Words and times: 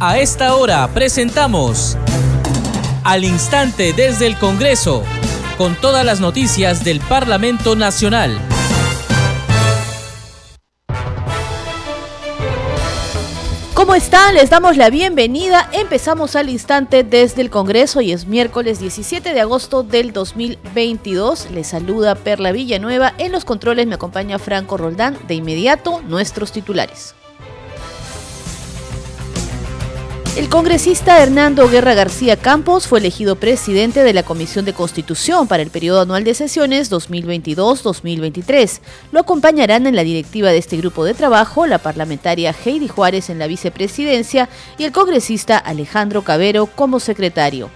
A 0.00 0.20
esta 0.20 0.54
hora 0.54 0.86
presentamos 0.94 1.96
Al 3.02 3.24
Instante 3.24 3.92
desde 3.92 4.28
el 4.28 4.38
Congreso, 4.38 5.02
con 5.56 5.74
todas 5.74 6.04
las 6.04 6.20
noticias 6.20 6.84
del 6.84 7.00
Parlamento 7.00 7.74
Nacional. 7.74 8.38
¿Cómo 13.74 13.96
están? 13.96 14.36
Les 14.36 14.50
damos 14.50 14.76
la 14.76 14.88
bienvenida. 14.88 15.68
Empezamos 15.72 16.36
al 16.36 16.48
instante 16.48 17.02
desde 17.02 17.42
el 17.42 17.50
Congreso 17.50 18.00
y 18.00 18.12
es 18.12 18.26
miércoles 18.26 18.78
17 18.78 19.34
de 19.34 19.40
agosto 19.40 19.82
del 19.82 20.12
2022. 20.12 21.50
Les 21.50 21.66
saluda 21.66 22.14
Perla 22.14 22.52
Villanueva. 22.52 23.14
En 23.18 23.32
los 23.32 23.44
controles 23.44 23.88
me 23.88 23.96
acompaña 23.96 24.38
Franco 24.38 24.76
Roldán. 24.76 25.18
De 25.26 25.34
inmediato, 25.34 26.02
nuestros 26.02 26.52
titulares. 26.52 27.16
El 30.36 30.48
congresista 30.48 31.20
Hernando 31.20 31.68
Guerra 31.68 31.94
García 31.94 32.36
Campos 32.36 32.86
fue 32.86 33.00
elegido 33.00 33.36
presidente 33.36 34.04
de 34.04 34.12
la 34.12 34.22
Comisión 34.22 34.64
de 34.64 34.72
Constitución 34.72 35.48
para 35.48 35.62
el 35.62 35.70
periodo 35.70 36.02
anual 36.02 36.22
de 36.22 36.34
sesiones 36.34 36.92
2022-2023. 36.92 38.80
Lo 39.10 39.20
acompañarán 39.20 39.86
en 39.86 39.96
la 39.96 40.04
directiva 40.04 40.50
de 40.50 40.58
este 40.58 40.76
grupo 40.76 41.04
de 41.04 41.14
trabajo 41.14 41.66
la 41.66 41.78
parlamentaria 41.78 42.54
Heidi 42.64 42.86
Juárez 42.86 43.30
en 43.30 43.40
la 43.40 43.48
vicepresidencia 43.48 44.48
y 44.78 44.84
el 44.84 44.92
congresista 44.92 45.58
Alejandro 45.58 46.22
Cabero 46.22 46.66
como 46.66 47.00
secretario. 47.00 47.70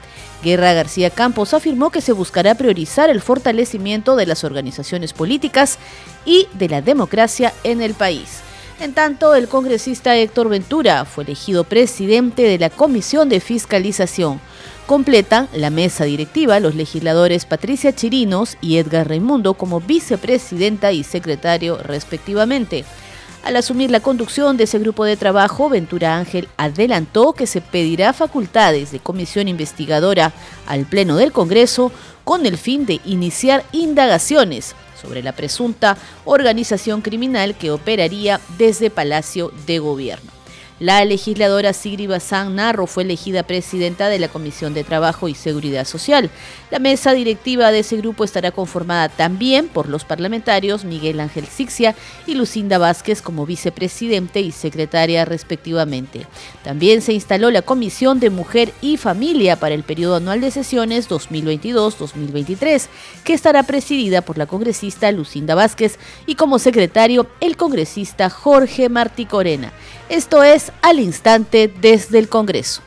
Guerra 0.45 0.73
García 0.73 1.11
Campos 1.11 1.55
afirmó 1.55 1.91
que 1.91 2.01
se 2.01 2.13
buscará 2.13 2.55
priorizar 2.55 3.11
el 3.11 3.21
fortalecimiento 3.21 4.15
de 4.15 4.27
las 4.27 4.45
organizaciones 4.45 5.13
políticas 5.13 5.79
y 6.25 6.47
de 6.55 6.69
la 6.69 6.81
democracia 6.81 7.53
en 7.65 7.81
el 7.81 7.95
país. 7.95 8.43
En 8.83 8.95
tanto, 8.95 9.37
el 9.37 9.47
congresista 9.47 10.17
Héctor 10.17 10.49
Ventura 10.49 11.05
fue 11.05 11.23
elegido 11.23 11.63
presidente 11.63 12.43
de 12.43 12.59
la 12.59 12.69
Comisión 12.69 13.29
de 13.29 13.39
Fiscalización. 13.39 14.41
Completan 14.89 15.49
la 15.55 15.71
mesa 15.71 16.03
directiva 16.03 16.59
los 16.59 16.75
legisladores 16.75 17.45
Patricia 17.45 17.95
Chirinos 17.95 18.57
y 18.61 18.79
Edgar 18.79 19.09
Raimundo 19.09 19.55
como 19.55 19.81
vicepresidenta 19.81 20.91
y 20.91 21.05
secretario 21.05 21.77
respectivamente. 21.77 22.85
Al 23.45 23.55
asumir 23.55 23.93
la 23.93 24.01
conducción 24.01 24.57
de 24.57 24.65
ese 24.65 24.81
grupo 24.81 25.05
de 25.05 25.17
trabajo, 25.17 25.69
Ventura 25.69 26.17
Ángel 26.17 26.49
adelantó 26.57 27.35
que 27.35 27.47
se 27.47 27.61
pedirá 27.61 28.13
facultades 28.13 28.91
de 28.91 28.99
comisión 28.99 29.47
investigadora 29.47 30.33
al 30.67 30.87
Pleno 30.87 31.15
del 31.15 31.31
Congreso 31.31 31.93
con 32.25 32.47
el 32.47 32.59
fin 32.59 32.85
de 32.85 33.01
iniciar 33.05 33.65
indagaciones 33.71 34.75
sobre 35.03 35.23
la 35.23 35.33
presunta 35.33 35.97
organización 36.25 37.03
criminal 37.03 37.57
que 37.57 37.73
operaría 37.73 38.41
desde 38.57 38.91
Palacio 38.91 39.53
de 39.67 39.81
Gobierno. 39.81 40.42
La 40.83 41.05
legisladora 41.05 41.75
Sigri 41.75 42.09
Bazán 42.09 42.57
Narro 42.57 42.89
fue 42.89 43.05
elegida 43.05 43.45
presidenta 43.45 44.09
de 44.09 44.19
la 44.19 44.27
Comisión 44.27 44.75
de 44.75 44.83
Trabajo 44.83 45.29
y 45.29 45.35
Seguridad 45.37 45.85
Social. 45.85 46.29
La 46.73 46.81
mesa 46.81 47.13
directiva 47.13 47.71
de 47.71 47.79
ese 47.79 47.99
grupo 47.99 48.25
estará 48.25 48.51
conformada 48.51 49.09
también 49.09 49.69
por 49.69 49.89
los 49.89 50.05
parlamentarios 50.05 50.85
Miguel 50.85 51.21
Ángel 51.21 51.47
Sixia 51.47 51.95
y 52.27 52.35
Lucinda 52.35 52.79
Vázquez 52.79 53.23
como 53.23 53.47
vicepresidente 53.47 54.41
y 54.41 54.51
secretaria 54.51 55.25
respectivamente. 55.25 56.27
También 56.65 57.01
se 57.01 57.13
instaló 57.13 57.53
la 57.53 57.63
Comisión 57.63 58.19
de 58.19 58.31
Mujer 58.31 58.73
y 58.81 58.97
Familia 58.97 59.61
para 59.61 59.77
el 59.77 59.85
periodo 59.85 60.17
anual 60.17 60.41
de 60.41 60.51
sesiones 60.51 61.09
2022-2023, 61.09 62.89
que 63.23 63.35
estará 63.35 63.63
presidida 63.63 64.23
por 64.23 64.37
la 64.37 64.47
congresista 64.47 65.13
Lucinda 65.13 65.55
Vázquez 65.55 66.01
y 66.27 66.35
como 66.35 66.59
secretario 66.59 67.29
el 67.41 67.57
congresista 67.57 68.29
Jorge 68.31 68.89
Martí 68.89 69.27
Corena. 69.27 69.73
Esto 70.09 70.43
es 70.43 70.72
al 70.81 71.01
instante 71.01 71.73
desde 71.81 72.19
el 72.19 72.29
Congreso. 72.29 72.83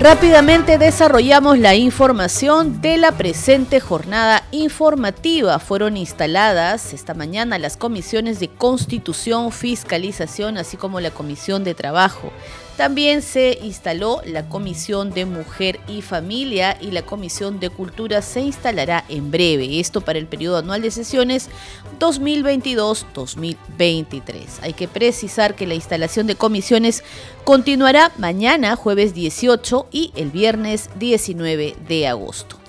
Rápidamente 0.00 0.78
desarrollamos 0.78 1.58
la 1.58 1.74
información 1.74 2.80
de 2.80 2.96
la 2.96 3.12
presente 3.12 3.80
jornada 3.80 4.44
informativa. 4.50 5.58
Fueron 5.58 5.98
instaladas 5.98 6.94
esta 6.94 7.12
mañana 7.12 7.58
las 7.58 7.76
comisiones 7.76 8.40
de 8.40 8.48
Constitución, 8.48 9.52
Fiscalización, 9.52 10.56
así 10.56 10.78
como 10.78 11.00
la 11.00 11.10
Comisión 11.10 11.64
de 11.64 11.74
Trabajo. 11.74 12.32
También 12.80 13.20
se 13.20 13.58
instaló 13.62 14.22
la 14.24 14.48
Comisión 14.48 15.10
de 15.10 15.26
Mujer 15.26 15.78
y 15.86 16.00
Familia 16.00 16.78
y 16.80 16.92
la 16.92 17.02
Comisión 17.02 17.60
de 17.60 17.68
Cultura 17.68 18.22
se 18.22 18.40
instalará 18.40 19.04
en 19.10 19.30
breve. 19.30 19.80
Esto 19.80 20.00
para 20.00 20.18
el 20.18 20.26
periodo 20.26 20.56
anual 20.56 20.80
de 20.80 20.90
sesiones 20.90 21.50
2022-2023. 21.98 24.22
Hay 24.62 24.72
que 24.72 24.88
precisar 24.88 25.56
que 25.56 25.66
la 25.66 25.74
instalación 25.74 26.26
de 26.26 26.36
comisiones 26.36 27.04
continuará 27.44 28.12
mañana, 28.16 28.76
jueves 28.76 29.12
18 29.12 29.88
y 29.92 30.12
el 30.16 30.30
viernes 30.30 30.88
19 30.98 31.76
de 31.86 32.08
agosto. 32.08 32.59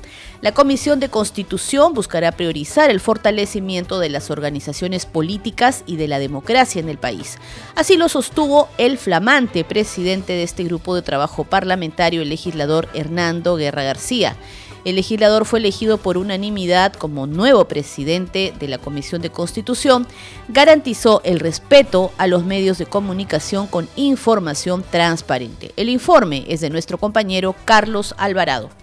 La 0.42 0.56
Comisión 0.56 1.00
de 1.00 1.10
Constitución 1.10 1.94
buscará 1.94 2.32
priorizar 2.32 2.90
el 2.90 3.00
fortalecimiento 3.00 4.00
de 4.00 4.10
las 4.10 4.32
organizaciones 4.32 5.06
políticas 5.06 5.84
y 5.86 5.98
de 5.98 6.08
la 6.08 6.18
democracia 6.18 6.80
en 6.80 6.90
el 6.90 6.98
país. 6.98 7.38
Así 7.76 7.96
lo 7.96 8.10
sostuvo 8.10 8.68
el 8.80 8.98
flamante 8.98 9.64
presidente 9.64 10.34
de 10.34 10.42
este 10.42 10.64
grupo 10.64 10.96
de 10.96 11.04
trabajo 11.04 11.44
parlamentario, 11.44 12.24
el 12.24 12.30
legislador 12.30 12.90
Hernando 12.96 13.56
Guerra 13.56 13.84
García. 13.84 14.36
El 14.84 14.96
legislador 14.96 15.46
fue 15.46 15.60
elegido 15.60 16.00
por 16.00 16.18
unanimidad 16.18 16.94
como 16.94 17.28
nuevo 17.28 17.66
presidente 17.66 18.52
de 18.60 18.68
la 18.68 18.80
Comisión 18.80 19.22
de 19.22 19.30
Constitución, 19.30 20.08
garantizó 20.48 21.22
el 21.24 21.40
respeto 21.40 22.12
a 22.18 22.26
los 22.26 22.46
medios 22.46 22.80
de 22.80 22.88
comunicación 22.88 23.68
con 23.68 23.88
información 23.96 24.84
transparente. 24.90 25.72
El 25.78 25.88
informe 25.90 26.46
es 26.48 26.62
de 26.62 26.72
nuestro 26.72 26.98
compañero 26.98 27.56
Carlos 27.66 28.16
Alvarado. 28.18 28.81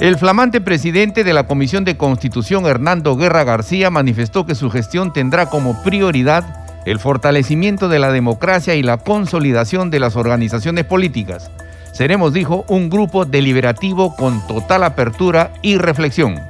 El 0.00 0.16
flamante 0.16 0.60
presidente 0.60 1.24
de 1.24 1.32
la 1.32 1.48
Comisión 1.48 1.84
de 1.84 1.96
Constitución, 1.96 2.66
Hernando 2.66 3.16
Guerra 3.16 3.42
García, 3.42 3.90
manifestó 3.90 4.46
que 4.46 4.54
su 4.54 4.70
gestión 4.70 5.12
tendrá 5.12 5.46
como 5.46 5.82
prioridad 5.82 6.64
el 6.86 7.00
fortalecimiento 7.00 7.88
de 7.88 7.98
la 7.98 8.12
democracia 8.12 8.76
y 8.76 8.82
la 8.84 8.98
consolidación 8.98 9.90
de 9.90 9.98
las 9.98 10.14
organizaciones 10.14 10.84
políticas. 10.84 11.50
Seremos, 11.92 12.32
dijo, 12.32 12.64
un 12.68 12.90
grupo 12.90 13.24
deliberativo 13.24 14.14
con 14.14 14.46
total 14.46 14.84
apertura 14.84 15.52
y 15.62 15.78
reflexión. 15.78 16.40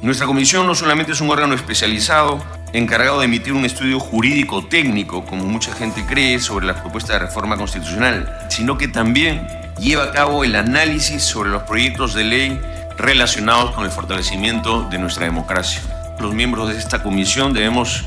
Nuestra 0.00 0.26
comisión 0.26 0.66
no 0.66 0.74
solamente 0.74 1.12
es 1.12 1.20
un 1.20 1.28
órgano 1.28 1.54
especializado 1.54 2.42
encargado 2.72 3.18
de 3.18 3.26
emitir 3.26 3.52
un 3.52 3.64
estudio 3.64 4.00
jurídico 4.00 4.66
técnico, 4.66 5.24
como 5.24 5.44
mucha 5.44 5.72
gente 5.74 6.04
cree, 6.06 6.38
sobre 6.38 6.66
la 6.66 6.74
propuesta 6.74 7.14
de 7.14 7.18
reforma 7.20 7.56
constitucional, 7.56 8.46
sino 8.48 8.78
que 8.78 8.88
también 8.88 9.46
lleva 9.78 10.04
a 10.04 10.12
cabo 10.12 10.44
el 10.44 10.56
análisis 10.56 11.22
sobre 11.22 11.50
los 11.50 11.62
proyectos 11.62 12.14
de 12.14 12.24
ley 12.24 12.60
relacionados 12.96 13.74
con 13.74 13.84
el 13.84 13.90
fortalecimiento 13.90 14.88
de 14.90 14.98
nuestra 14.98 15.24
democracia. 15.24 15.80
Los 16.20 16.34
miembros 16.34 16.68
de 16.68 16.78
esta 16.78 17.02
comisión 17.02 17.52
debemos 17.52 18.04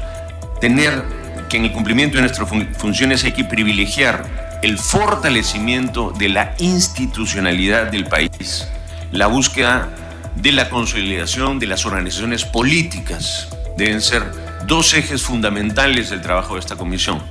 tener 0.60 1.04
que 1.50 1.58
en 1.58 1.66
el 1.66 1.72
cumplimiento 1.72 2.18
de 2.18 2.24
nuestras 2.24 2.50
funciones 2.78 3.24
hay 3.24 3.32
que 3.32 3.46
privilegiar 3.46 4.60
el 4.62 4.78
fortalecimiento 4.78 6.12
de 6.12 6.30
la 6.30 6.54
institucionalidad 6.60 7.92
del 7.92 8.06
país, 8.06 8.68
la 9.12 9.28
búsqueda 9.28 9.90
de 10.36 10.52
la 10.52 10.70
consolidación 10.70 11.60
de 11.60 11.68
las 11.68 11.86
organizaciones 11.86 12.46
políticas. 12.46 13.50
Deben 13.78 14.02
ser 14.02 14.24
dos 14.68 14.94
ejes 14.94 15.24
fundamentales 15.24 16.10
del 16.10 16.22
trabajo 16.22 16.54
de 16.54 16.60
esta 16.60 16.76
comisión. 16.76 17.22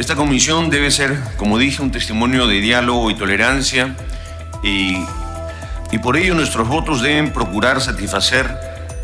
Esta 0.00 0.16
comisión 0.16 0.70
debe 0.70 0.90
ser, 0.90 1.16
como 1.36 1.58
dije, 1.58 1.82
un 1.82 1.92
testimonio 1.92 2.48
de 2.48 2.60
diálogo 2.60 3.08
y 3.10 3.14
tolerancia 3.14 3.94
y 4.64 4.96
y 5.92 5.98
por 5.98 6.16
ello 6.16 6.34
nuestros 6.34 6.68
votos 6.68 7.02
deben 7.02 7.32
procurar 7.32 7.80
satisfacer 7.80 8.46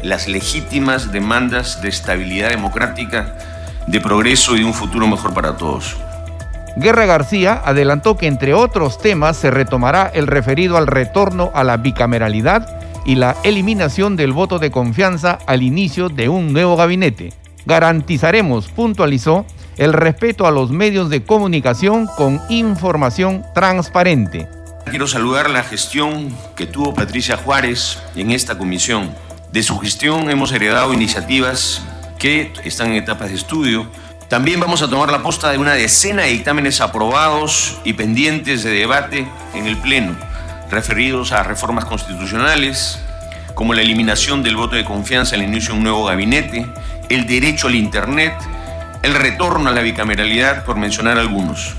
las 0.03 0.29
legítimas 0.29 1.11
demandas 1.11 1.83
de 1.83 1.89
estabilidad 1.89 2.51
democrática, 2.51 3.37
de 3.87 4.01
progreso 4.01 4.55
y 4.55 4.61
de 4.61 4.65
un 4.65 4.75
futuro 4.75 5.07
mejor 5.07 5.35
para 5.35 5.57
todos. 5.57 5.97
Guerra 6.77 7.07
García 7.07 7.61
adelantó 7.65 8.17
que 8.17 8.27
entre 8.27 8.55
otros 8.55 8.99
temas 8.99 9.37
se 9.37 9.51
retomará 9.51 10.11
el 10.15 10.27
referido 10.27 10.77
al 10.77 10.87
retorno 10.87 11.51
a 11.55 11.65
la 11.65 11.79
bicameralidad 11.79 12.79
y 13.05 13.15
la 13.15 13.37
eliminación 13.45 14.15
del 14.17 14.33
voto 14.33 14.59
de 14.59 14.71
confianza 14.71 15.39
al 15.47 15.63
inicio 15.63 16.09
de 16.09 16.29
un 16.29 16.53
nuevo 16.53 16.77
gabinete. 16.77 17.33
Garantizaremos, 17.65 18.69
puntualizó, 18.69 19.47
el 19.77 19.93
respeto 19.93 20.47
a 20.47 20.51
los 20.51 20.71
medios 20.71 21.11
de 21.11 21.23
comunicación 21.23 22.07
con 22.07 22.41
información 22.49 23.45
transparente. 23.55 24.49
Quiero 24.87 25.07
saludar 25.07 25.51
la 25.51 25.65
gestión 25.65 26.35
que 26.55 26.67
tuvo 26.67 26.95
Patricia 26.95 27.37
Juárez 27.37 27.99
en 28.15 28.31
esta 28.31 28.57
comisión. 28.57 29.11
De 29.53 29.63
su 29.63 29.79
gestión 29.79 30.31
hemos 30.31 30.53
heredado 30.53 30.95
iniciativas 30.95 31.83
que 32.19 32.53
están 32.65 32.89
en 32.89 32.95
etapas 32.95 33.29
de 33.29 33.35
estudio. 33.35 33.87
También 34.29 34.61
vamos 34.61 34.83
a 34.83 34.89
tomar 34.89 35.11
la 35.11 35.23
posta 35.23 35.51
de 35.51 35.59
una 35.59 35.75
decena 35.75 36.23
de 36.23 36.31
dictámenes 36.31 36.81
aprobados 36.81 37.79
y 37.85 37.93
pendientes 37.93 38.63
de 38.63 38.71
debate 38.71 39.29
en 39.55 39.67
el 39.67 39.77
Pleno, 39.77 40.17
referidos 40.71 41.33
a 41.33 41.43
reformas 41.43 41.85
constitucionales, 41.85 42.99
como 43.55 43.75
la 43.75 43.83
eliminación 43.83 44.43
del 44.43 44.57
voto 44.57 44.77
de 44.77 44.85
confianza 44.85 45.37
al 45.37 45.43
inicio 45.43 45.73
de 45.73 45.79
un 45.79 45.85
nuevo 45.85 46.05
gabinete, 46.05 46.67
el 47.09 47.27
derecho 47.27 47.69
al 47.69 47.75
Internet, 47.75 48.35
el 49.07 49.15
retorno 49.15 49.71
a 49.71 49.73
la 49.73 49.83
bicameralidad, 49.83 50.65
por 50.65 50.75
mencionar 50.75 51.17
algunos. 51.17 51.75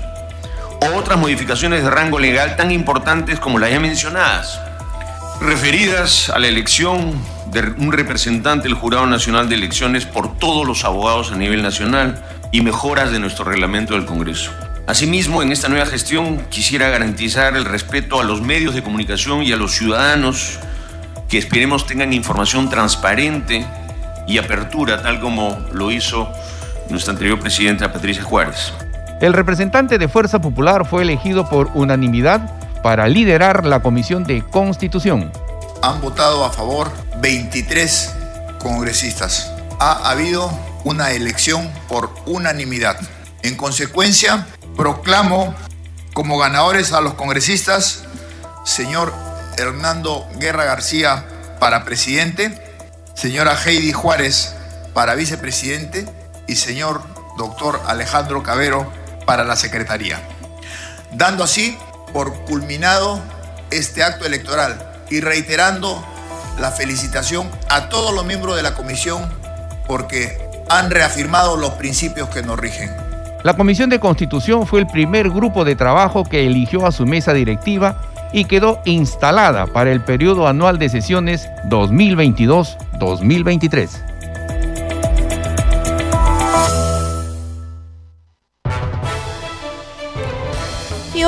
O 0.80 0.96
otras 0.96 1.18
modificaciones 1.18 1.82
de 1.82 1.90
rango 1.90 2.18
legal 2.18 2.56
tan 2.56 2.70
importantes 2.70 3.38
como 3.38 3.58
las 3.58 3.70
ya 3.70 3.78
mencionadas, 3.78 4.58
referidas 5.38 6.30
a 6.30 6.38
la 6.38 6.48
elección 6.48 7.12
de 7.52 7.74
un 7.76 7.92
representante 7.92 8.66
del 8.66 8.78
Jurado 8.78 9.06
Nacional 9.06 9.46
de 9.46 9.56
Elecciones 9.56 10.06
por 10.06 10.38
todos 10.38 10.66
los 10.66 10.86
abogados 10.86 11.30
a 11.30 11.36
nivel 11.36 11.62
nacional 11.62 12.24
y 12.50 12.62
mejoras 12.62 13.12
de 13.12 13.18
nuestro 13.18 13.44
reglamento 13.44 13.92
del 13.92 14.06
Congreso. 14.06 14.50
Asimismo, 14.86 15.42
en 15.42 15.52
esta 15.52 15.68
nueva 15.68 15.84
gestión 15.84 16.46
quisiera 16.48 16.88
garantizar 16.88 17.56
el 17.56 17.66
respeto 17.66 18.20
a 18.20 18.24
los 18.24 18.40
medios 18.40 18.74
de 18.74 18.82
comunicación 18.82 19.42
y 19.42 19.52
a 19.52 19.56
los 19.56 19.72
ciudadanos 19.72 20.58
que 21.28 21.36
esperemos 21.36 21.86
tengan 21.86 22.14
información 22.14 22.70
transparente 22.70 23.66
y 24.26 24.38
apertura, 24.38 25.02
tal 25.02 25.20
como 25.20 25.58
lo 25.72 25.90
hizo 25.90 26.32
nuestra 26.90 27.12
anterior 27.12 27.38
presidenta 27.38 27.92
Patricia 27.92 28.22
Juárez. 28.22 28.72
El 29.20 29.32
representante 29.32 29.98
de 29.98 30.08
Fuerza 30.08 30.40
Popular 30.40 30.86
fue 30.86 31.02
elegido 31.02 31.48
por 31.48 31.70
unanimidad 31.74 32.82
para 32.82 33.08
liderar 33.08 33.66
la 33.66 33.80
Comisión 33.80 34.24
de 34.24 34.42
Constitución. 34.42 35.32
Han 35.82 36.00
votado 36.00 36.44
a 36.44 36.50
favor 36.50 36.90
23 37.20 38.14
congresistas. 38.60 39.52
Ha 39.80 40.10
habido 40.10 40.50
una 40.84 41.10
elección 41.12 41.68
por 41.88 42.10
unanimidad. 42.26 42.96
En 43.42 43.56
consecuencia, 43.56 44.46
proclamo 44.76 45.54
como 46.14 46.38
ganadores 46.38 46.92
a 46.92 47.00
los 47.00 47.14
congresistas, 47.14 48.04
señor 48.64 49.12
Hernando 49.56 50.26
Guerra 50.38 50.64
García 50.64 51.24
para 51.58 51.84
presidente, 51.84 52.56
señora 53.14 53.56
Heidi 53.64 53.92
Juárez 53.92 54.54
para 54.94 55.14
vicepresidente 55.14 56.06
y 56.48 56.56
señor 56.56 57.00
doctor 57.36 57.80
Alejandro 57.86 58.42
Cabero 58.42 58.90
para 59.24 59.44
la 59.44 59.54
secretaría. 59.54 60.20
Dando 61.12 61.44
así 61.44 61.78
por 62.12 62.34
culminado 62.44 63.20
este 63.70 64.02
acto 64.02 64.26
electoral 64.26 65.04
y 65.10 65.20
reiterando 65.20 66.04
la 66.58 66.72
felicitación 66.72 67.48
a 67.70 67.88
todos 67.88 68.12
los 68.12 68.24
miembros 68.24 68.56
de 68.56 68.62
la 68.62 68.74
comisión 68.74 69.32
porque 69.86 70.36
han 70.68 70.90
reafirmado 70.90 71.56
los 71.56 71.70
principios 71.72 72.28
que 72.28 72.42
nos 72.42 72.58
rigen. 72.58 72.90
La 73.44 73.54
Comisión 73.54 73.88
de 73.88 74.00
Constitución 74.00 74.66
fue 74.66 74.80
el 74.80 74.88
primer 74.88 75.30
grupo 75.30 75.64
de 75.64 75.76
trabajo 75.76 76.24
que 76.24 76.44
eligió 76.44 76.84
a 76.86 76.92
su 76.92 77.06
mesa 77.06 77.32
directiva 77.32 78.02
y 78.32 78.46
quedó 78.46 78.80
instalada 78.84 79.66
para 79.66 79.92
el 79.92 80.02
periodo 80.02 80.48
anual 80.48 80.78
de 80.78 80.88
sesiones 80.88 81.48
2022-2023. 81.68 84.07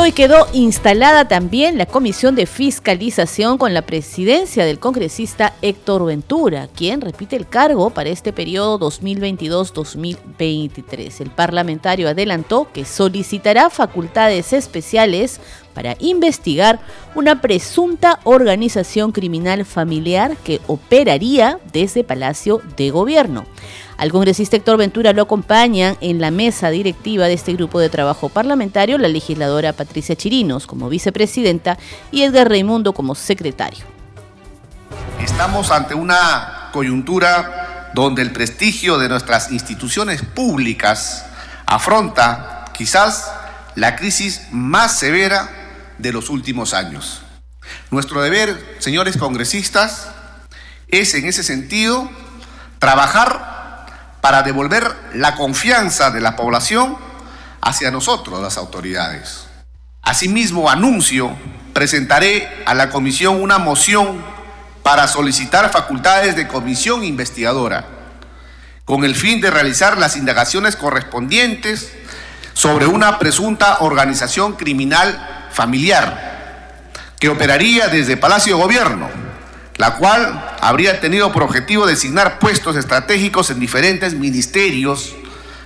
Hoy 0.01 0.13
quedó 0.13 0.47
instalada 0.55 1.29
también 1.29 1.77
la 1.77 1.85
Comisión 1.85 2.35
de 2.35 2.47
Fiscalización 2.47 3.59
con 3.59 3.75
la 3.75 3.83
presidencia 3.83 4.65
del 4.65 4.79
congresista 4.79 5.53
Héctor 5.61 6.07
Ventura, 6.07 6.69
quien 6.75 7.03
repite 7.03 7.37
el 7.37 7.47
cargo 7.47 7.91
para 7.91 8.09
este 8.09 8.33
periodo 8.33 8.81
2022-2023. 8.81 11.21
El 11.21 11.29
parlamentario 11.29 12.09
adelantó 12.09 12.67
que 12.73 12.87
solicitará 12.87 13.69
facultades 13.69 14.55
especiales 14.55 15.39
para 15.75 15.97
investigar 15.99 16.81
una 17.15 17.43
presunta 17.43 18.21
organización 18.25 19.13
criminal 19.13 19.67
familiar 19.67 20.35
que 20.39 20.63
operaría 20.67 21.59
desde 21.75 22.05
Palacio 22.05 22.63
de 22.79 22.89
Gobierno. 22.89 23.45
Al 24.01 24.13
congresista 24.13 24.57
Héctor 24.57 24.79
Ventura 24.79 25.13
lo 25.13 25.21
acompañan 25.21 25.99
en 26.01 26.23
la 26.23 26.31
mesa 26.31 26.71
directiva 26.71 27.27
de 27.27 27.35
este 27.35 27.53
grupo 27.53 27.79
de 27.79 27.91
trabajo 27.91 28.31
parlamentario 28.31 28.97
la 28.97 29.09
legisladora 29.09 29.75
Patricia 29.75 30.17
Chirinos 30.17 30.67
como 30.67 30.89
vicepresidenta 30.89 31.77
y 32.11 32.23
Edgar 32.23 32.49
Raimundo 32.49 32.95
como 32.95 33.15
secretario. 33.15 33.85
Estamos 35.23 35.71
ante 35.71 35.95
una 35.95 36.71
coyuntura 36.73 37.91
donde 37.93 38.23
el 38.23 38.33
prestigio 38.33 38.97
de 38.97 39.11
nuestras 39.11 39.53
instituciones 39.53 40.23
públicas 40.23 41.27
afronta 41.67 42.65
quizás 42.73 43.31
la 43.75 43.97
crisis 43.97 44.47
más 44.51 44.99
severa 44.99 45.51
de 45.99 46.11
los 46.11 46.31
últimos 46.31 46.73
años. 46.73 47.21
Nuestro 47.91 48.23
deber, 48.23 48.77
señores 48.79 49.19
congresistas, 49.19 50.09
es 50.89 51.13
en 51.13 51.27
ese 51.27 51.43
sentido 51.43 52.09
trabajar 52.79 53.60
para 54.21 54.43
devolver 54.43 54.95
la 55.15 55.35
confianza 55.35 56.11
de 56.11 56.21
la 56.21 56.37
población 56.37 56.97
hacia 57.61 57.91
nosotros, 57.91 58.41
las 58.41 58.57
autoridades. 58.57 59.47
Asimismo, 60.03 60.71
anuncio, 60.71 61.37
presentaré 61.73 62.49
a 62.67 62.75
la 62.75 62.91
comisión 62.91 63.41
una 63.41 63.59
moción 63.59 64.23
para 64.83 65.07
solicitar 65.09 65.71
facultades 65.71 66.37
de 66.37 66.49
comisión 66.49 67.05
investigadora, 67.05 67.87
con 68.85 69.05
el 69.05 69.15
fin 69.15 69.41
de 69.41 69.51
realizar 69.51 69.99
las 69.99 70.17
indagaciones 70.17 70.77
correspondientes 70.77 71.93
sobre 72.55 72.87
una 72.87 73.19
presunta 73.19 73.79
organización 73.81 74.55
criminal 74.55 75.49
familiar 75.53 76.31
que 77.19 77.29
operaría 77.29 77.89
desde 77.89 78.17
Palacio 78.17 78.57
de 78.57 78.63
Gobierno 78.63 79.30
la 79.81 79.95
cual 79.95 80.57
habría 80.61 81.01
tenido 81.01 81.33
por 81.33 81.43
objetivo 81.43 81.87
designar 81.87 82.39
puestos 82.39 82.77
estratégicos 82.77 83.49
en 83.49 83.59
diferentes 83.59 84.13
ministerios 84.13 85.15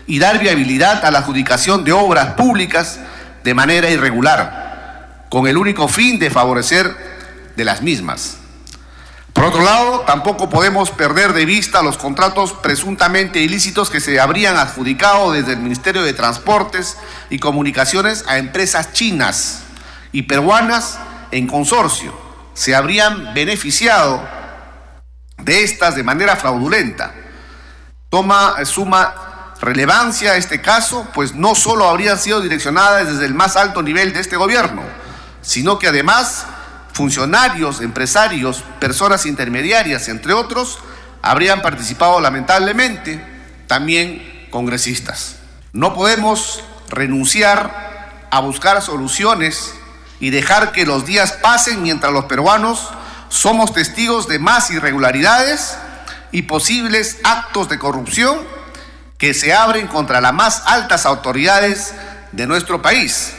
y 0.06 0.20
dar 0.20 0.38
viabilidad 0.38 1.04
a 1.04 1.10
la 1.10 1.18
adjudicación 1.18 1.82
de 1.82 1.90
obras 1.90 2.34
públicas 2.34 3.00
de 3.42 3.54
manera 3.54 3.90
irregular, 3.90 5.24
con 5.30 5.48
el 5.48 5.56
único 5.56 5.88
fin 5.88 6.20
de 6.20 6.30
favorecer 6.30 6.94
de 7.56 7.64
las 7.64 7.82
mismas. 7.82 8.36
Por 9.32 9.46
otro 9.46 9.64
lado, 9.64 10.04
tampoco 10.06 10.48
podemos 10.48 10.92
perder 10.92 11.32
de 11.32 11.44
vista 11.44 11.82
los 11.82 11.98
contratos 11.98 12.52
presuntamente 12.52 13.40
ilícitos 13.40 13.90
que 13.90 13.98
se 13.98 14.20
habrían 14.20 14.56
adjudicado 14.56 15.32
desde 15.32 15.54
el 15.54 15.58
Ministerio 15.58 16.04
de 16.04 16.12
Transportes 16.12 16.98
y 17.30 17.40
Comunicaciones 17.40 18.24
a 18.28 18.38
empresas 18.38 18.92
chinas 18.92 19.62
y 20.12 20.22
peruanas 20.22 21.00
en 21.32 21.48
consorcio 21.48 22.23
se 22.54 22.74
habrían 22.74 23.34
beneficiado 23.34 24.26
de 25.38 25.64
estas 25.64 25.96
de 25.96 26.02
manera 26.02 26.36
fraudulenta. 26.36 27.12
Toma, 28.08 28.64
suma 28.64 29.54
relevancia 29.60 30.36
este 30.36 30.60
caso, 30.60 31.06
pues 31.14 31.34
no 31.34 31.54
solo 31.54 31.88
habrían 31.88 32.18
sido 32.18 32.40
direccionadas 32.40 33.08
desde 33.08 33.26
el 33.26 33.34
más 33.34 33.56
alto 33.56 33.82
nivel 33.82 34.12
de 34.12 34.20
este 34.20 34.36
gobierno, 34.36 34.82
sino 35.42 35.78
que 35.78 35.88
además 35.88 36.46
funcionarios, 36.92 37.80
empresarios, 37.80 38.62
personas 38.78 39.26
intermediarias, 39.26 40.08
entre 40.08 40.32
otros, 40.32 40.78
habrían 41.22 41.60
participado 41.60 42.20
lamentablemente, 42.20 43.20
también 43.66 44.46
congresistas. 44.50 45.36
No 45.72 45.92
podemos 45.92 46.62
renunciar 46.88 48.26
a 48.30 48.40
buscar 48.40 48.80
soluciones 48.80 49.74
y 50.24 50.30
dejar 50.30 50.72
que 50.72 50.86
los 50.86 51.04
días 51.04 51.32
pasen 51.32 51.82
mientras 51.82 52.10
los 52.10 52.24
peruanos 52.24 52.88
somos 53.28 53.74
testigos 53.74 54.26
de 54.26 54.38
más 54.38 54.70
irregularidades 54.70 55.76
y 56.32 56.40
posibles 56.44 57.18
actos 57.24 57.68
de 57.68 57.78
corrupción 57.78 58.38
que 59.18 59.34
se 59.34 59.52
abren 59.52 59.86
contra 59.86 60.22
las 60.22 60.32
más 60.32 60.62
altas 60.64 61.04
autoridades 61.04 61.92
de 62.32 62.46
nuestro 62.46 62.80
país, 62.80 63.34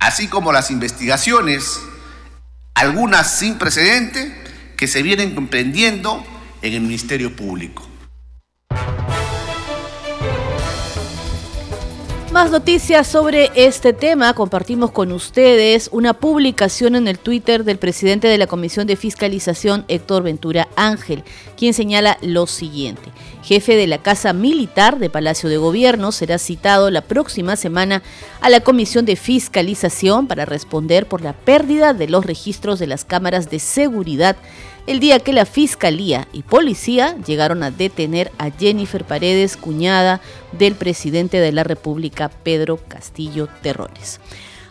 así 0.00 0.26
como 0.26 0.50
las 0.50 0.72
investigaciones, 0.72 1.78
algunas 2.74 3.38
sin 3.38 3.56
precedente, 3.56 4.74
que 4.76 4.88
se 4.88 5.04
vienen 5.04 5.36
comprendiendo 5.36 6.26
en 6.62 6.74
el 6.74 6.80
Ministerio 6.80 7.36
Público. 7.36 7.88
Más 12.38 12.52
noticias 12.52 13.08
sobre 13.08 13.50
este 13.56 13.92
tema. 13.92 14.32
Compartimos 14.32 14.92
con 14.92 15.10
ustedes 15.10 15.88
una 15.90 16.14
publicación 16.14 16.94
en 16.94 17.08
el 17.08 17.18
Twitter 17.18 17.64
del 17.64 17.78
presidente 17.78 18.28
de 18.28 18.38
la 18.38 18.46
Comisión 18.46 18.86
de 18.86 18.94
Fiscalización, 18.94 19.84
Héctor 19.88 20.22
Ventura 20.22 20.68
Ángel, 20.76 21.24
quien 21.56 21.74
señala 21.74 22.16
lo 22.22 22.46
siguiente. 22.46 23.10
Jefe 23.42 23.74
de 23.74 23.88
la 23.88 23.98
Casa 23.98 24.32
Militar 24.34 25.00
de 25.00 25.10
Palacio 25.10 25.48
de 25.48 25.56
Gobierno 25.56 26.12
será 26.12 26.38
citado 26.38 26.92
la 26.92 27.00
próxima 27.00 27.56
semana 27.56 28.04
a 28.40 28.50
la 28.50 28.60
Comisión 28.60 29.04
de 29.04 29.16
Fiscalización 29.16 30.28
para 30.28 30.44
responder 30.44 31.06
por 31.06 31.22
la 31.22 31.32
pérdida 31.32 31.92
de 31.92 32.06
los 32.06 32.24
registros 32.24 32.78
de 32.78 32.86
las 32.86 33.04
cámaras 33.04 33.50
de 33.50 33.58
seguridad 33.58 34.36
el 34.88 35.00
día 35.00 35.20
que 35.20 35.34
la 35.34 35.44
Fiscalía 35.44 36.28
y 36.32 36.42
Policía 36.42 37.14
llegaron 37.26 37.62
a 37.62 37.70
detener 37.70 38.32
a 38.38 38.50
Jennifer 38.50 39.04
Paredes, 39.04 39.58
cuñada 39.58 40.22
del 40.52 40.76
presidente 40.76 41.40
de 41.40 41.52
la 41.52 41.62
República, 41.62 42.30
Pedro 42.30 42.78
Castillo 42.88 43.50
Terrones. 43.60 44.18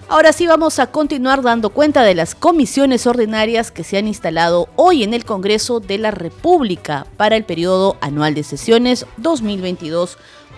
Ahora 0.09 0.33
sí 0.33 0.47
vamos 0.47 0.79
a 0.79 0.87
continuar 0.87 1.43
dando 1.43 1.69
cuenta 1.69 2.01
de 2.01 2.15
las 2.15 2.33
comisiones 2.33 3.05
ordinarias 3.05 3.69
que 3.69 3.83
se 3.83 3.97
han 3.97 4.07
instalado 4.07 4.69
hoy 4.75 5.03
en 5.03 5.13
el 5.13 5.23
Congreso 5.23 5.81
de 5.81 5.99
la 5.99 6.09
República 6.09 7.05
para 7.17 7.35
el 7.35 7.43
periodo 7.43 7.95
anual 8.01 8.33
de 8.33 8.41
sesiones 8.41 9.05
2022 9.17 10.17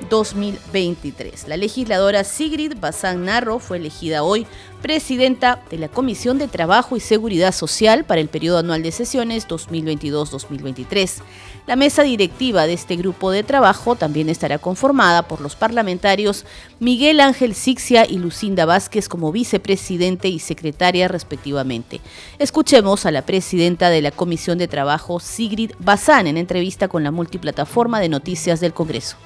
2023. 0.09 1.47
La 1.47 1.57
legisladora 1.57 2.23
Sigrid 2.23 2.73
Bazán 2.79 3.25
Narro 3.25 3.59
fue 3.59 3.77
elegida 3.77 4.23
hoy 4.23 4.47
presidenta 4.81 5.61
de 5.69 5.77
la 5.77 5.89
Comisión 5.89 6.37
de 6.37 6.47
Trabajo 6.47 6.95
y 6.95 6.99
Seguridad 6.99 7.53
Social 7.53 8.05
para 8.05 8.21
el 8.21 8.29
periodo 8.29 8.59
anual 8.59 8.81
de 8.81 8.91
sesiones 8.91 9.47
2022-2023. 9.47 11.21
La 11.67 11.75
mesa 11.75 12.03
directiva 12.03 12.65
de 12.65 12.73
este 12.73 12.95
grupo 12.95 13.31
de 13.31 13.43
trabajo 13.43 13.95
también 13.95 14.29
estará 14.29 14.57
conformada 14.57 15.27
por 15.27 15.41
los 15.41 15.55
parlamentarios 15.55 16.45
Miguel 16.79 17.19
Ángel 17.19 17.53
Sixia 17.53 18.05
y 18.05 18.17
Lucinda 18.17 18.65
Vázquez 18.65 19.09
como 19.09 19.31
vicepresidente 19.31 20.29
y 20.29 20.39
secretaria 20.39 21.07
respectivamente. 21.07 22.01
Escuchemos 22.39 23.05
a 23.05 23.11
la 23.11 23.23
presidenta 23.23 23.89
de 23.89 24.01
la 24.01 24.11
Comisión 24.11 24.57
de 24.57 24.67
Trabajo, 24.67 25.19
Sigrid 25.19 25.71
Bazán, 25.79 26.27
en 26.27 26.37
entrevista 26.37 26.87
con 26.87 27.03
la 27.03 27.11
multiplataforma 27.11 27.99
de 27.99 28.09
noticias 28.09 28.59
del 28.59 28.73
Congreso. 28.73 29.17